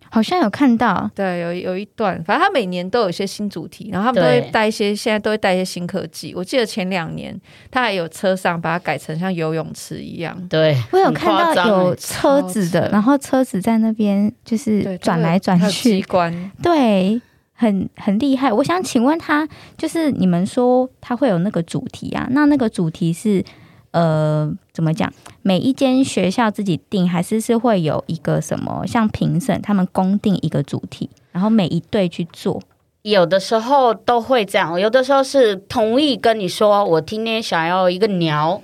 [0.09, 6.33] 好像有看到，对，有有一段，反正他每年都有一些新主题，然后他们都会带一些，对现在都会带一些新科技。
[6.35, 10.35] 我记得前两年他还有车上把它改成像游泳池一样。
[10.47, 17.21] 对，我有看到有车子的，然后车子在那边就是转来转去，机关，对。
[17.61, 18.53] 很很厉害。
[18.53, 19.45] 我想请问他，
[19.77, 22.25] 就是你们说他会有那个主题啊？
[22.31, 23.43] 那那个主题是
[23.91, 25.11] 呃怎么讲？
[25.41, 32.61] 每一间学校自己定，还是是会有一个什么像评审他们公定一个主题，然后每一队去做？
[33.01, 38.61] 有的时候都会这样，有的时候是同意跟你说，我今天想要一个鸟。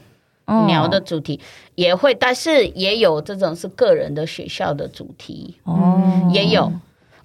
[0.67, 1.39] 鸟的主题
[1.73, 6.71] 也会，但是也有这种是个人的学校的主题哦，也有。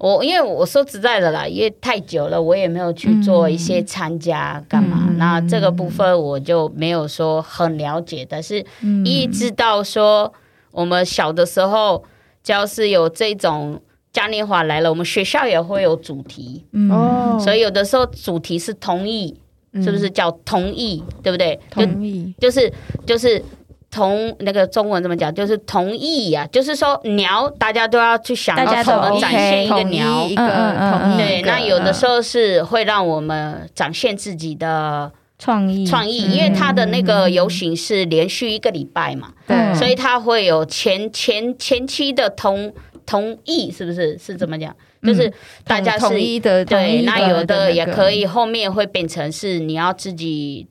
[0.00, 8.26] 我因为我说实在的啦，因为太久了，我也没有去做一些参加干嘛，嗯、那这个部分我就没有说很了解。
[8.28, 8.64] 但是
[9.04, 10.32] 一直到说
[10.72, 12.02] 我们小的时候，
[12.42, 19.38] 只要是有这种嘉年华来了，我们学校也会有主题哦，所以有的时候主题是同意。
[19.72, 21.56] 是不是叫同意，嗯、对不对？
[21.70, 22.72] 同意就，就是
[23.06, 23.40] 就是
[23.90, 25.34] 同那个中文怎么讲？
[25.34, 31.16] 就是同意呀、啊，就是说鸟，大家都要去想要怎么展现一个鸟，一个。
[31.16, 42.72] 对，那有的时候是会让我们展现自己的创意，创意，因为他的那个游行是连续一个礼拜嘛，对、嗯，所以他会有前前前期的同
[43.04, 44.16] 同意，是不是？
[44.18, 44.74] 是怎么讲？
[45.02, 45.32] 就是
[45.64, 50.66] 大家是统一的，对，那有的也可以，后面会变成是你要自己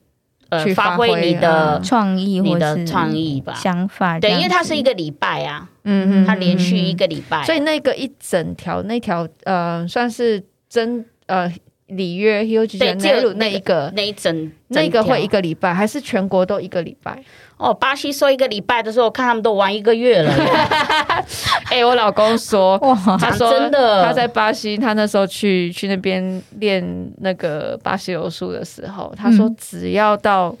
[0.50, 4.20] 呃发挥你的创意，你的创意吧，想法。
[4.20, 11.50] 对，因为它是一个礼拜啊，嗯嗯，它连续一个礼拜，所以那个一整条那条呃算是真呃
[11.90, 17.22] 里约，h u g 内陆那一个那一整那个会一个礼拜，还是全国都一个礼拜？
[17.56, 20.32] 哦，巴西说一个礼拜的时候，我看他们都玩一个月了。
[21.68, 22.78] 哎、欸，我老公说，
[23.20, 26.82] 他说真的，他在巴西，他那时候去去那边练
[27.18, 30.56] 那个巴西柔术的时候，他说只要到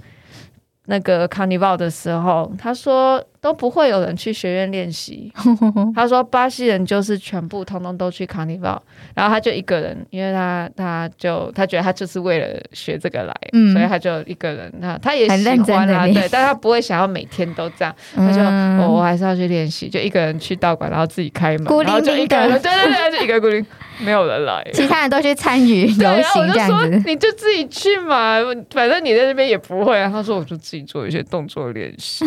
[0.86, 3.24] 那个 Carnival 的时候，他说。
[3.42, 5.32] 都不会有人去学院练习。
[5.96, 8.78] 他说巴西人就是全部通通都去 Carnival，
[9.14, 14.70] 然后他就一个人，因为他他就他觉得他就是为了学这个来，嗯、所以他就一个人。
[14.78, 17.96] 他他也喜欢啊，对，但他不会想要每天都这样。
[18.14, 23.64] 他就、嗯哦、我还是要去练习，就一个人去道馆，然后自己开门，然后就一个人，对对对，就一个孤零，
[24.04, 26.58] 没有人来，其他人都去参与 游行这样子。
[26.58, 28.36] 然后我就说你就自己去嘛，
[28.70, 30.00] 反正你在那边也不会。
[30.00, 32.24] 啊他说我就自己做一些动作练习。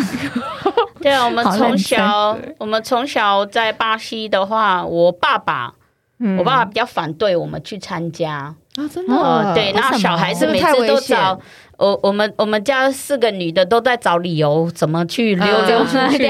[1.01, 5.73] 对啊，我们从小，我们从小在巴西的话，我爸爸，
[6.19, 8.55] 嗯、我爸爸比较反对我们去参加。
[8.75, 11.39] 啊，真的，呃、对，然后小孩子每次都找
[11.77, 16.27] 我，我们我们家四个女的都在找理由怎么去溜溜 出去。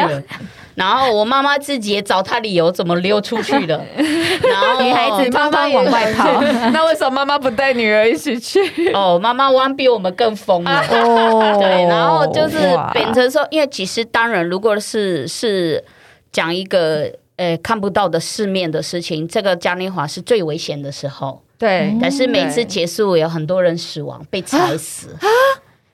[0.75, 6.41] 嗯然后我妈妈自己也找她理由怎么溜出去的， 然后女孩子妈妈往外跑，
[6.73, 8.59] 那为什么妈妈不带女儿一起去？
[8.93, 10.81] 哦，妈妈玩比我们更疯了。
[10.89, 12.57] 哦，对，然后就是
[12.91, 15.83] 变成说，因为其实当然，如果是是
[16.31, 21.41] 讲一个呃看不到的世面的事情，这个嘉年华是最危险的时候。
[21.59, 25.09] 对，但是每次结束有很多人死亡，被踩死。
[25.21, 25.27] 啊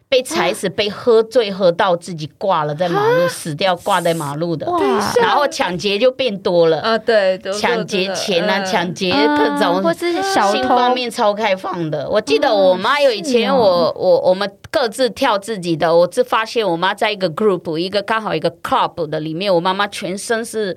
[0.10, 4.66] 被踩死，被喝醉，喝到自己挂了在马路，死掉挂在马路的，
[5.22, 6.82] 然后抢劫就变多了。
[6.82, 6.98] 啊！
[6.98, 10.70] 对，抢劫钱啊，抢劫各种，或是小偷。
[10.70, 12.10] 方面超开放的。
[12.10, 20.76] 我记得我妈有以前，我我我们各自跳自己的，我只发现我妈在一个 group，一个刚好一个 club 的里面，我妈妈全身是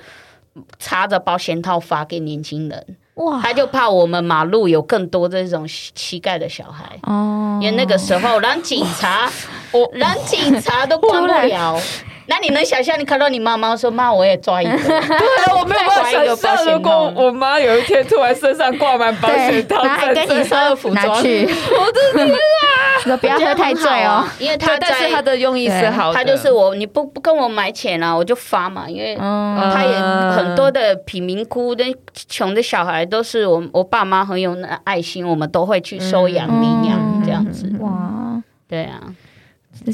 [0.79, 2.97] 插着保险套发给年轻人。
[3.25, 3.41] 哇！
[3.43, 9.31] 他就怕我们马路有更多这种乞丐的小孩哦，因为那个时候连警察，
[9.73, 11.81] 我连警察都 管不了。
[12.27, 12.99] 那你能想象？
[12.99, 14.77] 你看到你妈妈说：“妈，我也抓一个。
[14.79, 23.17] ”对啊，我没有办法想象，如果我妈有一天突然身上挂满保险套，还跟你说服装去，我的天啊！
[23.17, 28.89] 不要喝太醉哦，因为他但是他的用意是好的，他就是我，你不不跟我买钱啊，我就发嘛。
[28.89, 29.99] 因为他也
[30.31, 31.85] 很多的贫民窟的
[32.29, 37.71] 穷的小孩，都是我我爸妈很有那爱心，我们都会去收养领养这样子。
[37.81, 39.01] 哇，对啊。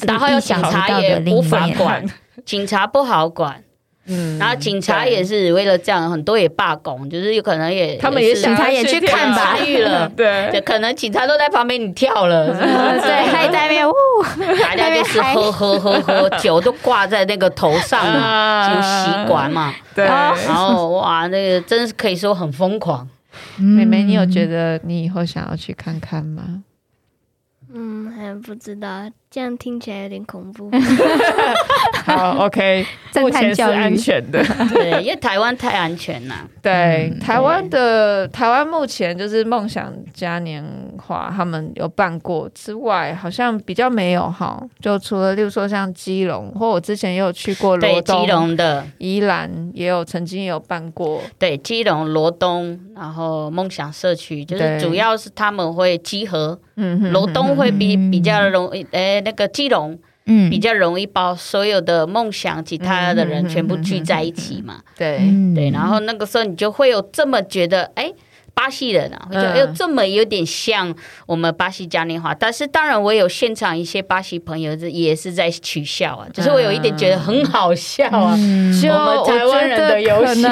[0.07, 2.05] 然后有警察也无法管，
[2.45, 3.63] 警察不好管。
[4.11, 10.09] 嗯，然后警察也是为了这样，很多也罢工，就是有可能也他们也警察也去看吧，参与了。
[10.17, 13.93] 对，就可能警察都在旁边，你跳了，对， 还在那边呜，
[14.63, 19.75] 大家就是喝喝喝喝酒，都挂在那个头上嘛，就习惯嘛。
[19.95, 23.07] 对，然后哇，那个真是可以说很疯狂。
[23.59, 26.63] 妹妹，你有觉得你以后想要去看看吗？
[27.71, 30.71] 嗯，还不知道，这样听起来有点恐怖。
[32.05, 32.87] 好，OK，
[33.21, 34.43] 目前是安全的。
[34.73, 36.35] 对，因为台湾太安全了。
[36.63, 40.65] 对，台湾的台湾目前就是梦想嘉年
[40.97, 44.59] 华，他们有办过之外，好像比较没有哈。
[44.81, 51.21] 就除了，例如说像基隆，或我之前也有去过罗东，基隆的宜兰也有曾经有办过。
[51.39, 56.59] 对，基隆罗东，然后梦想社区，就是主要是他们会集合。
[56.81, 59.99] 嗯，罗东会比比较容易，诶，那个基隆。
[60.31, 64.83] 嗯，比较容易把所有的梦想，其他的人全部聚在一起嘛。
[64.95, 65.21] 对
[65.55, 68.13] 对，然后那个时候你就会有这么觉得，哎，
[68.53, 70.95] 巴西人啊，会觉得有这么有点像
[71.25, 72.35] 我们巴西嘉年华。
[72.35, 78.37] 但是当然，我有现场一些巴西朋友也是在取笑啊，就是我有一点觉得很好笑啊，
[78.83, 80.43] 就我们台湾人的游戏。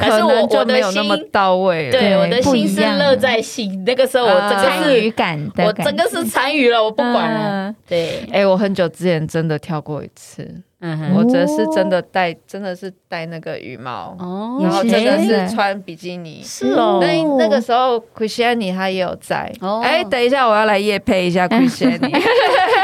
[0.00, 3.84] 可是我就没有那么到位，对，我的心是乐在心。
[3.84, 7.74] 那个时候我这个参与感，我这个是参与了，我不管了。
[7.86, 10.48] 对，哎，我很久之前真的跳过一次，
[10.80, 15.48] 嗯，我这是真的戴，真的是戴那个羽毛，哦，然后真的是。
[15.50, 17.00] 穿比基尼，是哦。
[17.02, 21.98] 那那个时候 Christiane 他也有在，哎，等一下我要来夜配一下 Christiane。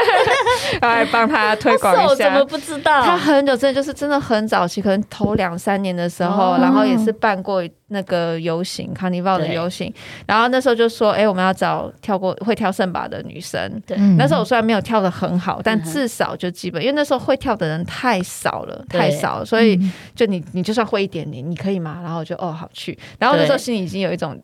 [0.81, 2.05] 来帮他推广一下。
[2.05, 3.03] 我怎么不知道？
[3.03, 9.93] 他很久之前就是真的很早期，可能头两三年的时候，哦、然后也是办过那个游行，Carnival 的游行。
[10.25, 19.79] 然后那时候就说：“哎、欸，我们要找跳过会跳圣把的女生。”对，那时候我虽然没有跳的很好，但至少就基本，因为那时候会跳的人太少了，太少了，所以
[20.15, 21.99] 就你你就算会一点点，你可以吗？
[22.03, 22.97] 然后我就哦好去。
[23.17, 24.37] 然后那时候心里已经有一种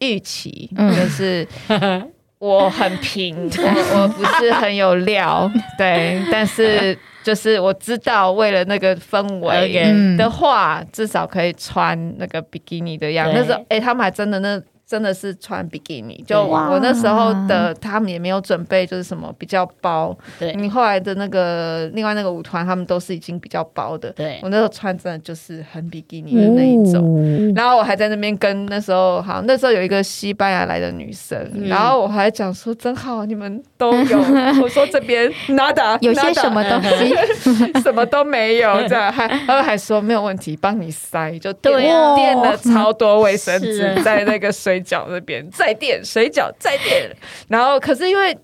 [0.00, 1.46] 预期，对就是。
[2.38, 13.32] 我很平， 我我不是很有料， 对，但是就是我知道，为了那个氛围的话，至少可以穿那个比基尼的样子。
[13.36, 14.60] 那时候，哎，他们还真的那。
[14.88, 20.16] 真的是穿比基尼，就我那时候的，他们也没有准备，就是什么比较薄。
[20.38, 24.10] 对，你后来的那个另外那个舞团，他们都是已经比较薄的。
[24.12, 27.52] 对，我那时候穿真的就是很比基尼的那一种。
[27.54, 34.18] 然后我还在那边跟那时候好，那时候有一个西班牙来的女生，然后我还讲说真好，你们都有。
[34.62, 37.14] 我说这边 nada 有些什么东西，
[37.84, 39.12] 什么都没有，这样。
[39.12, 41.76] 还然后还说没有问题，帮你塞，就垫
[42.14, 44.77] 垫了超多卫生纸在那个水。
[44.78, 47.10] 水饺那边再垫水饺再垫，
[47.48, 48.36] 然后可是因为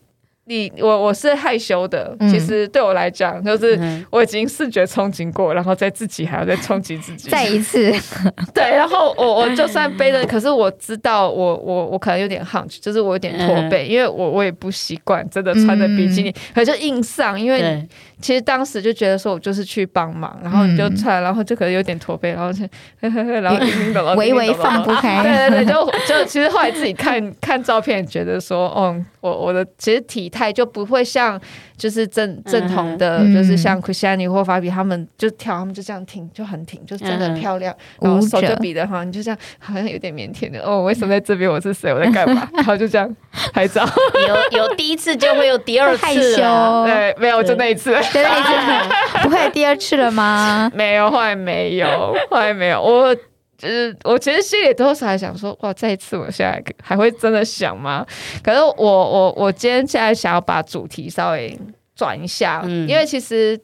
[0.46, 3.78] 你我我是害羞的，嗯、其实对我来讲就是
[4.10, 7.30] 我已经视觉冲击过，然后再自己还要再冲击自己。
[7.30, 7.90] 再一次，
[8.52, 17.86] 对，然后我我就算背着，可是我知道我我我可能有点 hunch，就是我有点驼背，嗯、因为我我也不习惯真的穿着比基尼，嗯、可是就硬上，因为。
[18.24, 22.64] 其实当时就觉得说，我就是去帮忙，然后你就穿，然后就可能有点驼背，然后就
[23.02, 23.52] 呵呵呵，然
[24.02, 25.22] 后微微放不开。
[25.22, 31.38] 对对对，就就其实后来自己看看照片，觉得说，哦，我我的其实体态就不会像
[31.76, 40.62] 就是正正统的，就是像 Christiane 或 Fabi 他们就跳，他们就这样挺，就很挺，就真的很漂亮，然后手就比的哈，你就这样好像有点腼腆的。
[40.64, 41.50] 哦，为什么在这边？
[41.50, 41.92] 我是谁？
[41.92, 42.48] 我在干嘛？
[42.54, 43.14] 然后就这样
[43.52, 43.86] 拍照。
[44.26, 46.86] 有有第一次就会有第二次， 害羞。
[46.86, 47.94] 对，没有就那一次。
[48.22, 50.70] 对，那一次不会第二次了吗？
[50.72, 52.80] 没有，后来没有，后来没有。
[52.80, 53.14] 我
[53.56, 58.06] 就是我，其实心里多少还想说，哇，这一次我现在还会真的想吗？
[58.42, 61.58] 可是我我我今天现在想要把主题稍微
[61.96, 63.58] 转一下，嗯、因为其实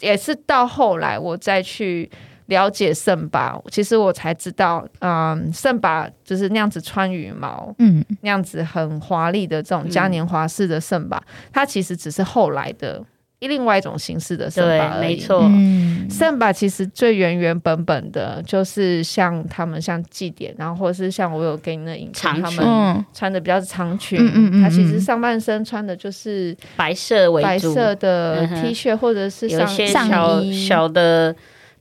[0.00, 2.10] 也是到后来我再去
[2.46, 13.02] 了解圣巴，其实我才知道，嗯，圣巴就是那样子穿羽毛，嗯，那样子很华丽的这种嘉年华式的圣巴，嗯、它其实只是后来的。
[13.46, 15.40] 另外一种形式的圣巴而已，没错。
[16.10, 24.18] 圣巴其实最原原本本的，就是像他们像祭典，然后或者是像我有给你的影片，他们穿的比较长裙。
[24.60, 31.36] 他其实上半身穿的就是白色为主，白色的 T 恤或者是上上衣小的。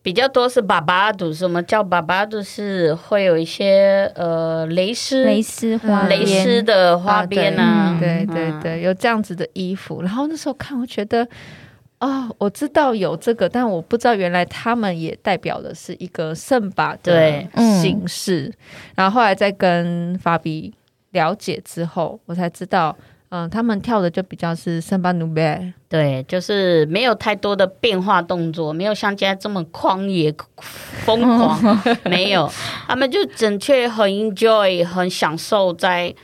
[0.07, 2.41] 比较多是巴巴杜，什么叫巴巴杜？
[2.41, 10.01] 是会有一些呃蕾丝、蕾丝花、蕾丝的花边啊，对对对，有这样子的衣服。
[10.01, 11.27] 然后那时候看，我觉得
[11.99, 17.43] 哦，我知道有这个，但我不知道原来他们也代表的是一个圣巴的
[17.81, 18.43] 形式。
[18.43, 18.53] 嗯、
[18.95, 20.73] 然后后来再跟法比
[21.11, 22.95] 了解之后，我才知道。
[23.29, 30.33] 嗯，他们跳的就比较是圣巴努贝，对，就是没有太多的变化动作，没有像现在这么狂野
[31.03, 32.49] 疯狂， 没有，
[32.87, 36.15] 他们就准确很 enjoy，很享受在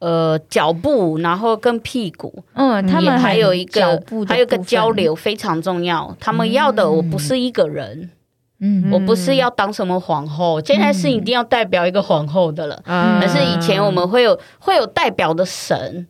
[0.00, 8.10] 呃脚步，然后跟屁股，嗯，他们还有一个还有一个交流非常重要，他们要的我不是一个人，
[8.58, 16.08] 嗯，我不是要当什么皇后，现在是一定要代表一个皇后的了，嗯，而是以前我们会有会有代表的神。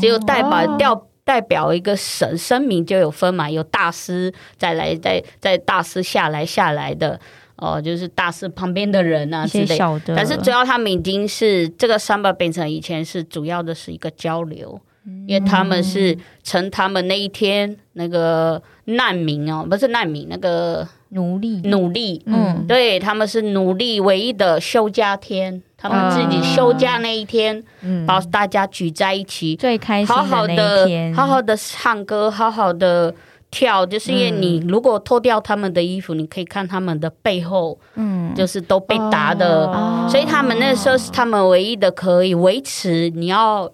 [0.00, 7.18] 只有代表掉代表一个神，声明就有分嘛，有大师再来，再再大师下来下来的
[7.56, 9.78] 哦，就是大师旁边的人啊之类。
[9.78, 10.14] 的。
[10.16, 21.60] 但是主要他们已经是这个 Samba 变成以前是主要的是一个交流，嗯、因为他们是乘他们那一天那个难民哦，不是难民那个奴隶。
[21.62, 25.62] 奴隶，嗯，对，他们是奴隶唯一的休假天。
[25.82, 33.12] 他们自己休假那一天，嗯，把大家聚在一起，最开心好好的，好好的唱歌，好好的
[33.50, 33.84] 跳。
[33.84, 39.66] 就是因为你如果脱掉他们的衣服，你可以看他们的背后，嗯，就是都被打的，
[40.08, 43.10] 所以他们那时候是他们唯一的可以维持。
[43.10, 43.68] 你要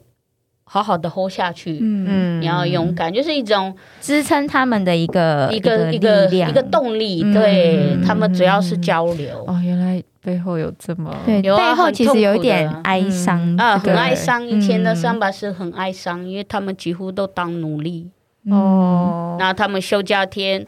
[0.68, 7.22] 好好的活下去，嗯，你要勇敢，就是一种支撑他们的一个一个一个一个动力。
[7.32, 9.44] 对，他们主要是交流。
[9.46, 10.02] 哦，原来。
[10.20, 14.46] 背后有这么对，背后其实有一点哀伤啊，很哀伤。
[14.46, 18.10] 以前的桑巴是很哀伤，因为他们几乎都当奴隶
[18.50, 19.36] 哦。
[19.38, 20.66] 那他们休假天，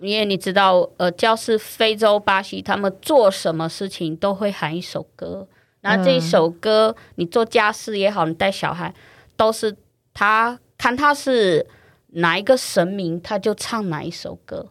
[0.00, 5.48] 因为你知道，呃，就是非洲巴西，他们做什么事情都会喊一首歌。
[5.80, 8.94] 那这一首歌，你做家事也好，你带小孩，
[9.36, 9.76] 都是
[10.14, 11.66] 他看他是
[12.12, 14.66] 哪一个神明，他就唱哪一首歌。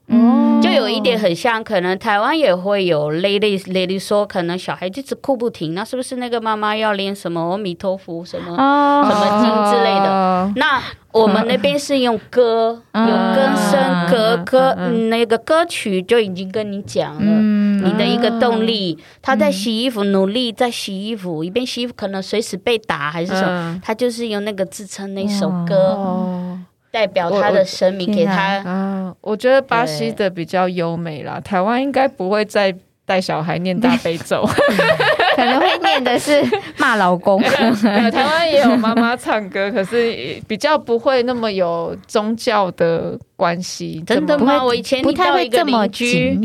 [0.62, 10.52] 就有一点很像，可能台湾也会有 lady lady 说，可能小孩一直哭不停，那是不是那个妈妈要练什么阿弥陀佛什么、oh, 什么经之类的？Oh.
[10.56, 13.08] 那我们那边是用歌，oh.
[13.08, 14.90] 用歌声歌歌、oh.
[15.10, 17.42] 那个歌曲就已经跟你讲了，oh.
[17.86, 18.98] 你的一个动力。
[19.22, 23.82] 他在洗衣服，努力在洗衣服，一边洗衣服可能随时被打还是什么，oh.
[23.84, 25.94] 他就是用那个支撑那首歌。
[25.94, 26.58] Oh.
[26.92, 31.42] 代表他的神明给他，嗯，我觉得巴西的比较优美啦。
[31.42, 32.74] 台湾应该不会再
[33.06, 34.48] 带小孩念大悲咒，
[35.36, 36.42] 可能会念的是
[36.78, 37.42] 骂老公。
[37.84, 44.02] 台湾也有妈妈唱歌，可是比较不会那么有宗教的关系。
[44.08, 44.64] 真的吗？
[44.64, 46.40] 我以前遇到一个邻居，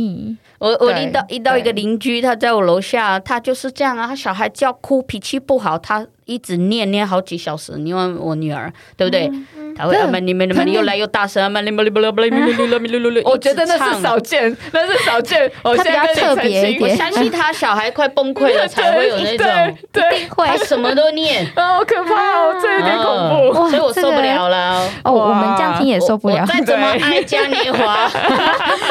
[0.60, 4.06] 我我遇到遇到一个邻居，他在我楼下，他就是这样啊。
[4.06, 7.72] 他小孩叫哭，脾气不好，他一直念念好几小时。
[7.80, 9.30] 因为我女儿，对不对？
[9.76, 11.42] 他会，你们你们又来又大声，
[13.24, 15.50] 我觉得那是少见， 那是少见。
[15.62, 19.46] 我现在特别一点，我相信他小孩快崩溃了才会有那种，
[19.92, 24.88] 对，他什么都念，好 可怕哦，这有点恐怖，所以我受不了了。
[25.04, 26.44] 哦，我们这样听也受不了。
[26.46, 28.04] 再怎么爱嘉年华，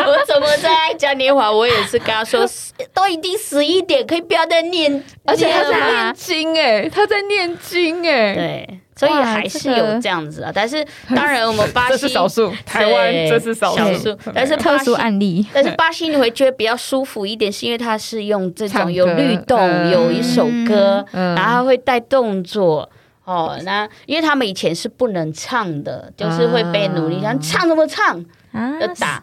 [0.05, 2.45] 我怎么再爱嘉年华，我也是跟他说，
[2.93, 8.79] 都已经十一点，可以不要再念，而且他在念经哎，他在念经哎，对。
[8.99, 10.85] 所以还是有这样子啊，但是
[11.15, 15.45] 当然我们巴西是少数，台湾这是少数，但是特殊案例。
[15.53, 22.89] 但是巴西你会觉得比较舒服一点，是因为它是用这种有律动，有一首歌，然后它会带动作
[23.23, 23.57] 哦。
[23.63, 28.21] 那因为他们以前是不能唱的，就是会被奴隶想唱什么唱。
[28.51, 29.21] 要打，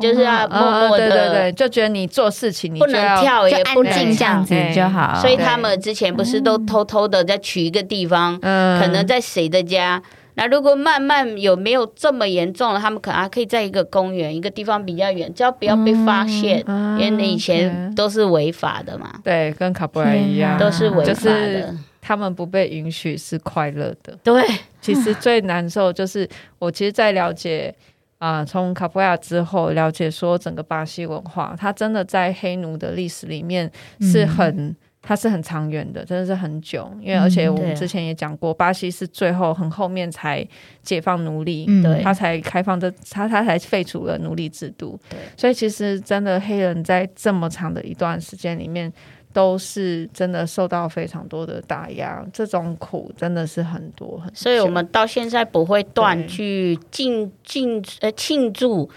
[0.00, 5.18] 就是要默默的，对对对，就觉得你做事情你不能跳，也不能这样子就好。
[5.20, 10.02] 所以他们之前不是都偷偷的在取一个地方，嗯可能在谁的家。
[10.34, 16.62] 那如果慢慢有没有这么严重了，他们可能还可以在一个公园，一个地方比较远，只要不要被发现，
[16.98, 19.14] 因为以前都是违法的嘛。
[19.24, 21.74] 对，跟卡布莱一样，都是违法的。
[22.00, 24.16] 他们不被允许是快乐的。
[24.22, 24.44] 对，
[24.80, 26.28] 其实最难受就是
[26.60, 27.74] 我其实，在了解。
[28.18, 36.90] 啊，从卡普亚之后了解说整个巴西文化，它真的在黑奴的历史里面是很，嗯、它是很长远的，真的是很久。
[37.00, 40.46] 因为而且我们之前也讲过，嗯、巴西是最后很后面才
[40.82, 44.98] 解放奴隶，对、嗯，他才开放这，他他才废除了奴隶制度。
[45.08, 48.92] 对，所以其实真的黑人在这么长的一段时间里面。
[49.38, 54.34] 都是真的受到非常多的打压，这种苦真的是很多很。
[54.34, 58.90] 所以我们到现在不会断去庆庆呃庆祝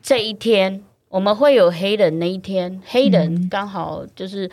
[0.00, 4.46] 这一天，我们会有黑人那一天，黑人刚好就是、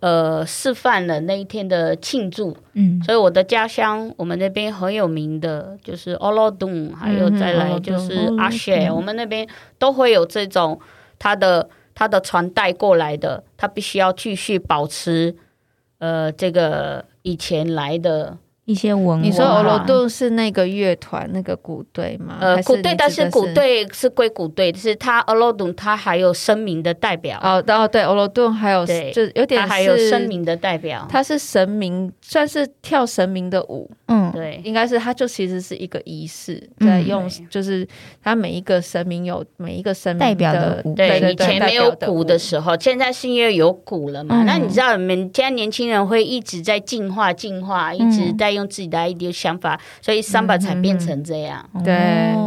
[0.00, 2.56] 嗯、呃示范了那一天的庆祝。
[2.72, 9.46] 嗯，所以我的家乡我们那边很有名的就是 Olodum，还有再来就是阿谢，我们那边
[9.78, 10.80] 都会有这种
[11.20, 11.68] 他的。
[11.98, 15.34] 他的船带过来的，他必须要继续保持，
[15.98, 18.38] 呃，这个以前来的。
[18.68, 22.36] 一些文化，你说欧罗顿是那个乐团那个鼓队吗？
[22.38, 27.40] 呃，鼓队，但是鼓队是归鼓队，是他欧罗杜他还有声明的代表。
[27.42, 33.90] 哦，哦，对，欧罗顿还有就有点还有声明的代表，他是神明，算是跳神明的舞。
[34.08, 37.88] 嗯，对，应该是他就其实是一个仪式，在用，就是
[38.22, 40.94] 他每一个神明有每一个神明代表的舞。
[40.94, 44.44] 对，以前没有鼓的时候，现在是因为有鼓了嘛？
[44.44, 48.57] 那你知道，你们现在年轻人会一直在进化，进化，一直在。
[48.58, 51.64] 用自己的 idea 想法，所以 Samba 才变成这样。
[51.74, 51.94] 嗯、对，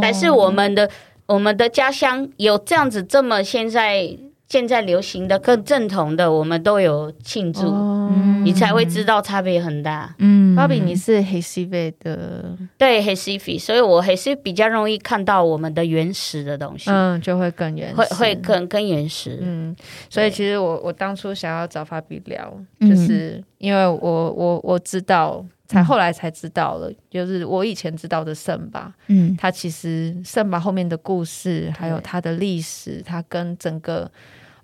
[0.01, 0.89] 但是我们的
[1.25, 4.17] 我们的家乡有这样子这么现在。
[4.51, 10.13] 现在流行的更正统的，我们都有庆祝，嗯、你才会知道差别很大。
[10.17, 19.39] 嗯，芭比，你是黑西贝的，对黑西菲，所以我还是比较容易看到我们的原始的东西，嗯，就会更原始，会会更更原始。
[19.41, 19.73] 嗯，
[20.09, 23.97] 所以其实我我当初想要找芭比聊，就是因为我
[24.31, 25.45] 我我知道。
[25.71, 34.03] 才后来才知道了，就是我以前知道的圣巴，嗯，他其实圣巴后面的故事，还有他的历史，他跟整个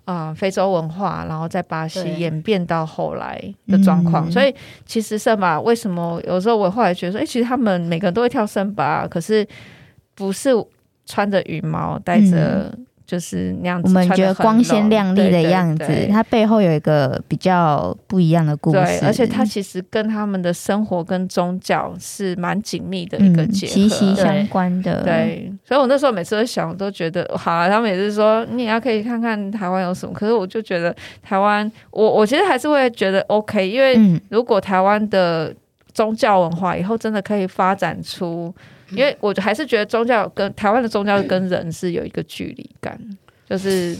[0.04, 4.30] 啊、呃、非洲文化，然后在巴西演变到后来的状况。
[4.30, 4.54] 所以
[4.84, 9.46] 其实圣巴为什么有时候我后来觉得说，哎，其实他们每个人都会跳圣巴，可是
[10.14, 10.50] 不是
[11.06, 12.76] 穿着羽毛，戴着。
[13.08, 18.76] 就是那样子，我们觉得光鲜亮丽的样子，它背后有一个比较不一样的故事。
[18.76, 25.02] 对，而且它其实跟他们的生活跟宗教是蛮紧密的一个结合，嗯、息息相关的。
[25.02, 27.66] 对，所以我那时候每次都想，我都觉得好啊。
[27.66, 30.12] 他们也是说，你也要可以看看台湾有什么。
[30.12, 33.98] 可是我就觉得台湾，我我其实还是会觉得 OK，因为
[34.28, 35.50] 如果台湾的
[35.94, 38.54] 宗教文化以后真的可以发展出。
[38.90, 42.98] 因为我还是觉得宗教跟台湾的宗教跟人是有一个距离感，
[43.48, 43.96] 就是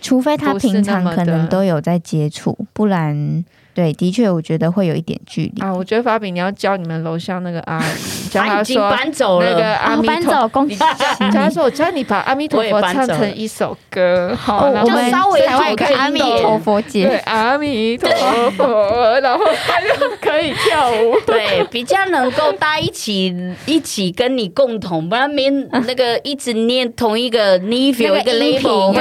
[0.00, 3.44] 除非他平常可能都有在接触，不然。
[3.76, 5.60] 对，的确，我觉得会有一点距离。
[5.60, 5.70] 啊。
[5.70, 9.50] 我觉得法比，你要教你们楼下那个阿姨， 教他说搬走了。
[9.50, 18.10] 那个阿弥陀佛，教他说，我教你把阿弥陀佛唱成一首歌，好，我们稍微台湾可以阿弥陀佛节，对，阿弥陀
[18.56, 28.94] 佛，然后他就可以跳舞， 对，比较能够大家一起一起跟你共同，不然没那个一直念同一个 level 一个 level，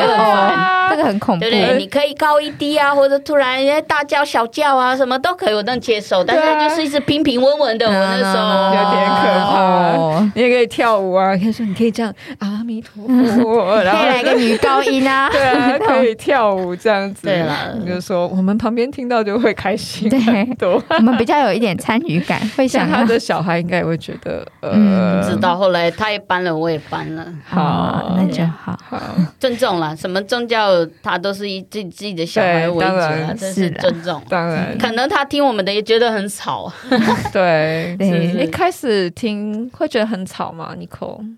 [0.90, 3.58] 这个很恐怖，对对，你可以高一低啊，或者突然
[3.88, 4.65] 大叫小叫。
[4.74, 6.24] 啊，什么都可以，我能接受。
[6.24, 10.32] 但是他就是一直平平稳稳的，我那时候 有点可怕。
[10.34, 17.28] 你也可以跳舞啊，可以说你可以这样，阿弥陀佛，然后可以来个女高音啊， 对啊，可以跳舞这样子。
[17.28, 25.56] 对了，就是说我们旁边听到就会开心很多，我们比较有一点参与感，会想他的小孩应该也会觉得，呃，知道。
[25.56, 29.00] 后来他也搬了，我也搬了，好，那就好，好
[29.40, 29.96] 尊重了。
[29.96, 30.70] 什么宗教，
[31.02, 34.55] 他都是以自己自己的小孩为主啊，这是尊重，当然。
[34.80, 36.72] 可能他听我们的也觉得很吵，
[37.34, 37.96] 对，
[38.42, 41.36] 一开始听会觉得很吵吗？Nicole？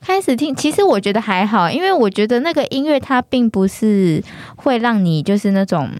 [0.00, 4.22] 开始听，其实我觉得还好，因为我觉得那个音乐它并不是
[4.54, 5.90] 会让你就是那种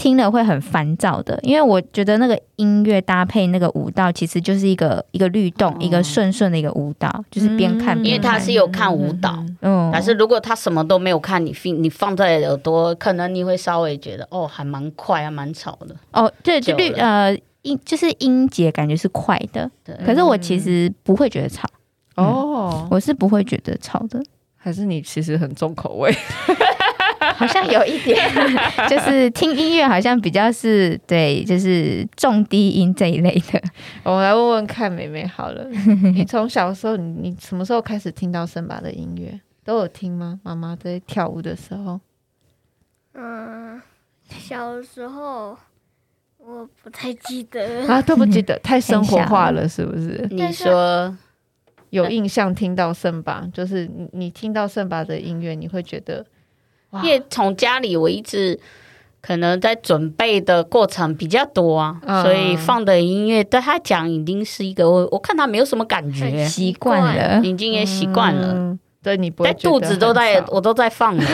[0.00, 15.94] 听了会很烦躁的，因为我觉得那个音乐搭配那个舞蹈，其实就是一个一个律动，一个顺顺的一个舞蹈，就是边看边，因为他是有看舞蹈，嗯，但是如果他什么都没有看，你放你放在耳朵，可能你会稍微觉得哦，还蛮快，还蛮吵的。
[16.12, 21.68] 哦，对，律呃音就是音节感觉是快的，对，可是我其实不会觉得吵。
[22.16, 24.18] 哦，我是不会觉得吵的，
[24.56, 26.10] 还是你其实很重口味？
[27.40, 28.18] 好像有一点，
[28.86, 33.62] 就是听音乐好像比较是对，就是重低音这一类的。
[34.04, 35.66] 我们来问问看，妹妹好了，
[36.14, 39.40] 你从小时候，你你什么时候开始听到圣巴的音乐？
[39.64, 40.38] 都有听吗？
[40.42, 41.98] 妈妈在跳舞的时候？
[43.14, 43.80] 嗯，
[44.28, 45.56] 小时候
[46.36, 50.28] 我不太记得啊，都不记得，太生活化了，是不是？
[50.30, 51.16] 你说。
[51.90, 56.24] 有印象听到圣巴，就是你你听到圣巴的音乐，你会觉得，
[57.02, 58.58] 因为从家里我一直
[59.20, 68.54] 可能在准备的过程比较多啊，嗯、所以放的音乐对他讲已经是一个我我看他没有什么感觉，习惯了，已经也习惯了。
[68.54, 71.24] 嗯、对你不会在肚子都在我都在放了，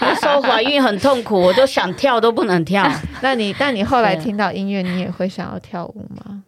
[0.00, 2.88] 那时候怀孕很痛苦，我都想跳都不能跳。
[3.20, 6.42] 那你但你后来听到音乐，你也会想要跳舞吗？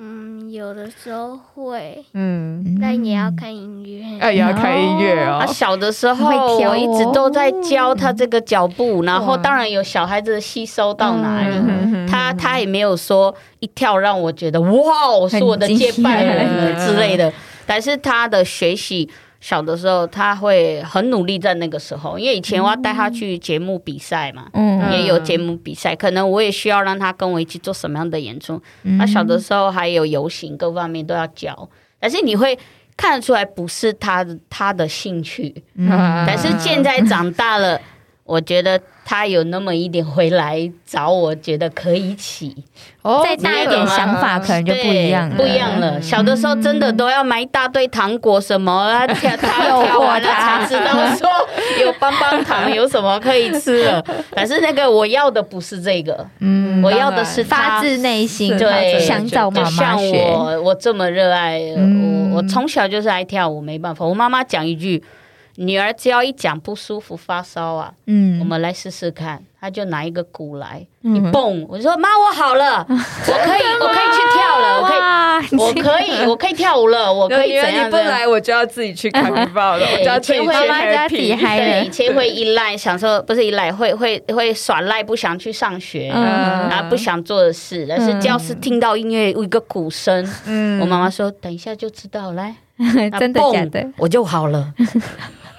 [0.00, 5.38] 嗯，有的时候会，嗯，但也要看音乐，哎，也要看音乐哦。
[5.40, 11.56] 他小的时候，我一直都在教他这个脚步，然后当然有小孩子吸收到哪里，
[12.08, 17.32] 他他也没有说一跳让我觉得哇，是我的接班人之类的，
[17.66, 19.10] 但是他的学习。
[19.40, 28.60] 小的时候，他会很努力在那个时候，因为以前我要带他去节目比赛嘛，嗯，也有节目比赛，可能我也需要让他跟我一起做什么样的演出。
[28.98, 31.68] 他小的时候还有游行，各方面都要教，
[32.00, 32.58] 但是你会
[32.96, 35.88] 看得出来不是他他的兴趣，嗯，
[36.26, 37.80] 但是现在长大了。
[38.24, 38.78] 我觉得
[39.10, 42.54] 他有那么一点回来找我，觉得可以起，
[43.24, 45.98] 再大一点想法可能就不一样了，不一样了。
[46.02, 51.26] 小的时候真的都要买一大堆糖果什么啊，跳跳跳完了才知道说
[51.82, 54.04] 有棒棒糖有什么可以吃了。
[54.34, 56.80] 但是那个我要的不是这个，嗯。
[56.80, 60.22] 嗯，我要的是发自内心，对，想找妈妈学。
[60.22, 64.04] 像我，我这么热爱，嗯、我我从小就是爱跳舞，没办法。
[64.04, 65.02] 我妈妈讲一句。
[65.60, 77.86] 女儿只要一讲不舒服发烧啊，嗯，我们来试试看，她就拿一个鼓来，嗯、一蹦，我说妈，我好了， 我可以，我可以去跳了，我可以，我可以，我可以跳舞了，我可以怎样？
[77.86, 79.84] 你不来，我就要自己去看预报了。
[80.00, 86.22] 以前会妈妈家自己嗨了，以前会依赖，想说不是依赖，会会会耍赖，不想去上学，嗯、
[86.68, 92.54] 然后不想做的事，但是教室听到音乐，一个鼓声，嗯，我妈妈说等一下就知道，来，
[93.18, 93.84] 真的假的？
[93.96, 94.72] 我就好了。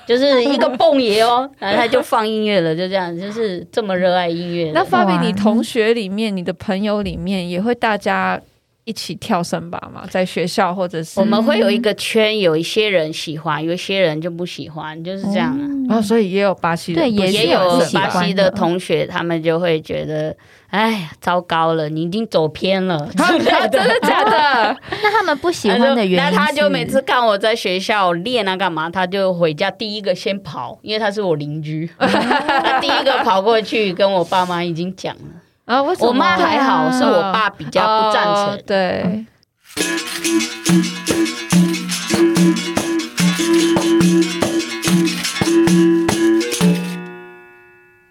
[0.10, 4.72] 就是 一个蹦爷哦，然后他就放音乐了，就这样，就是这么热爱音乐。
[4.74, 8.42] 那发比，你同学里面，你的朋友里面也会大家
[8.90, 10.04] 一起跳绳吧嘛？
[10.10, 15.62] 在学校或者是我们会有一个圈，有一些人喜欢，有一些人就不喜欢，就是这样啊。
[15.88, 20.36] 然后、哦、所以也有巴西的，对，也有巴西的同学，他们就会觉得。
[20.70, 21.90] 哎呀，糟糕了！
[21.90, 24.78] 你已经走偏了， 真的假的？
[25.02, 35.39] 那他们不喜欢的原因，那他就每次看我在学校练啊干嘛，他就回家第一个先跑，因为他是我邻居， 他第一个跑过去跟我爸妈已经讲了
[35.70, 35.82] 啊。
[35.82, 38.62] 我妈还好，是我爸比较不赞成。
[38.66, 39.26] 对。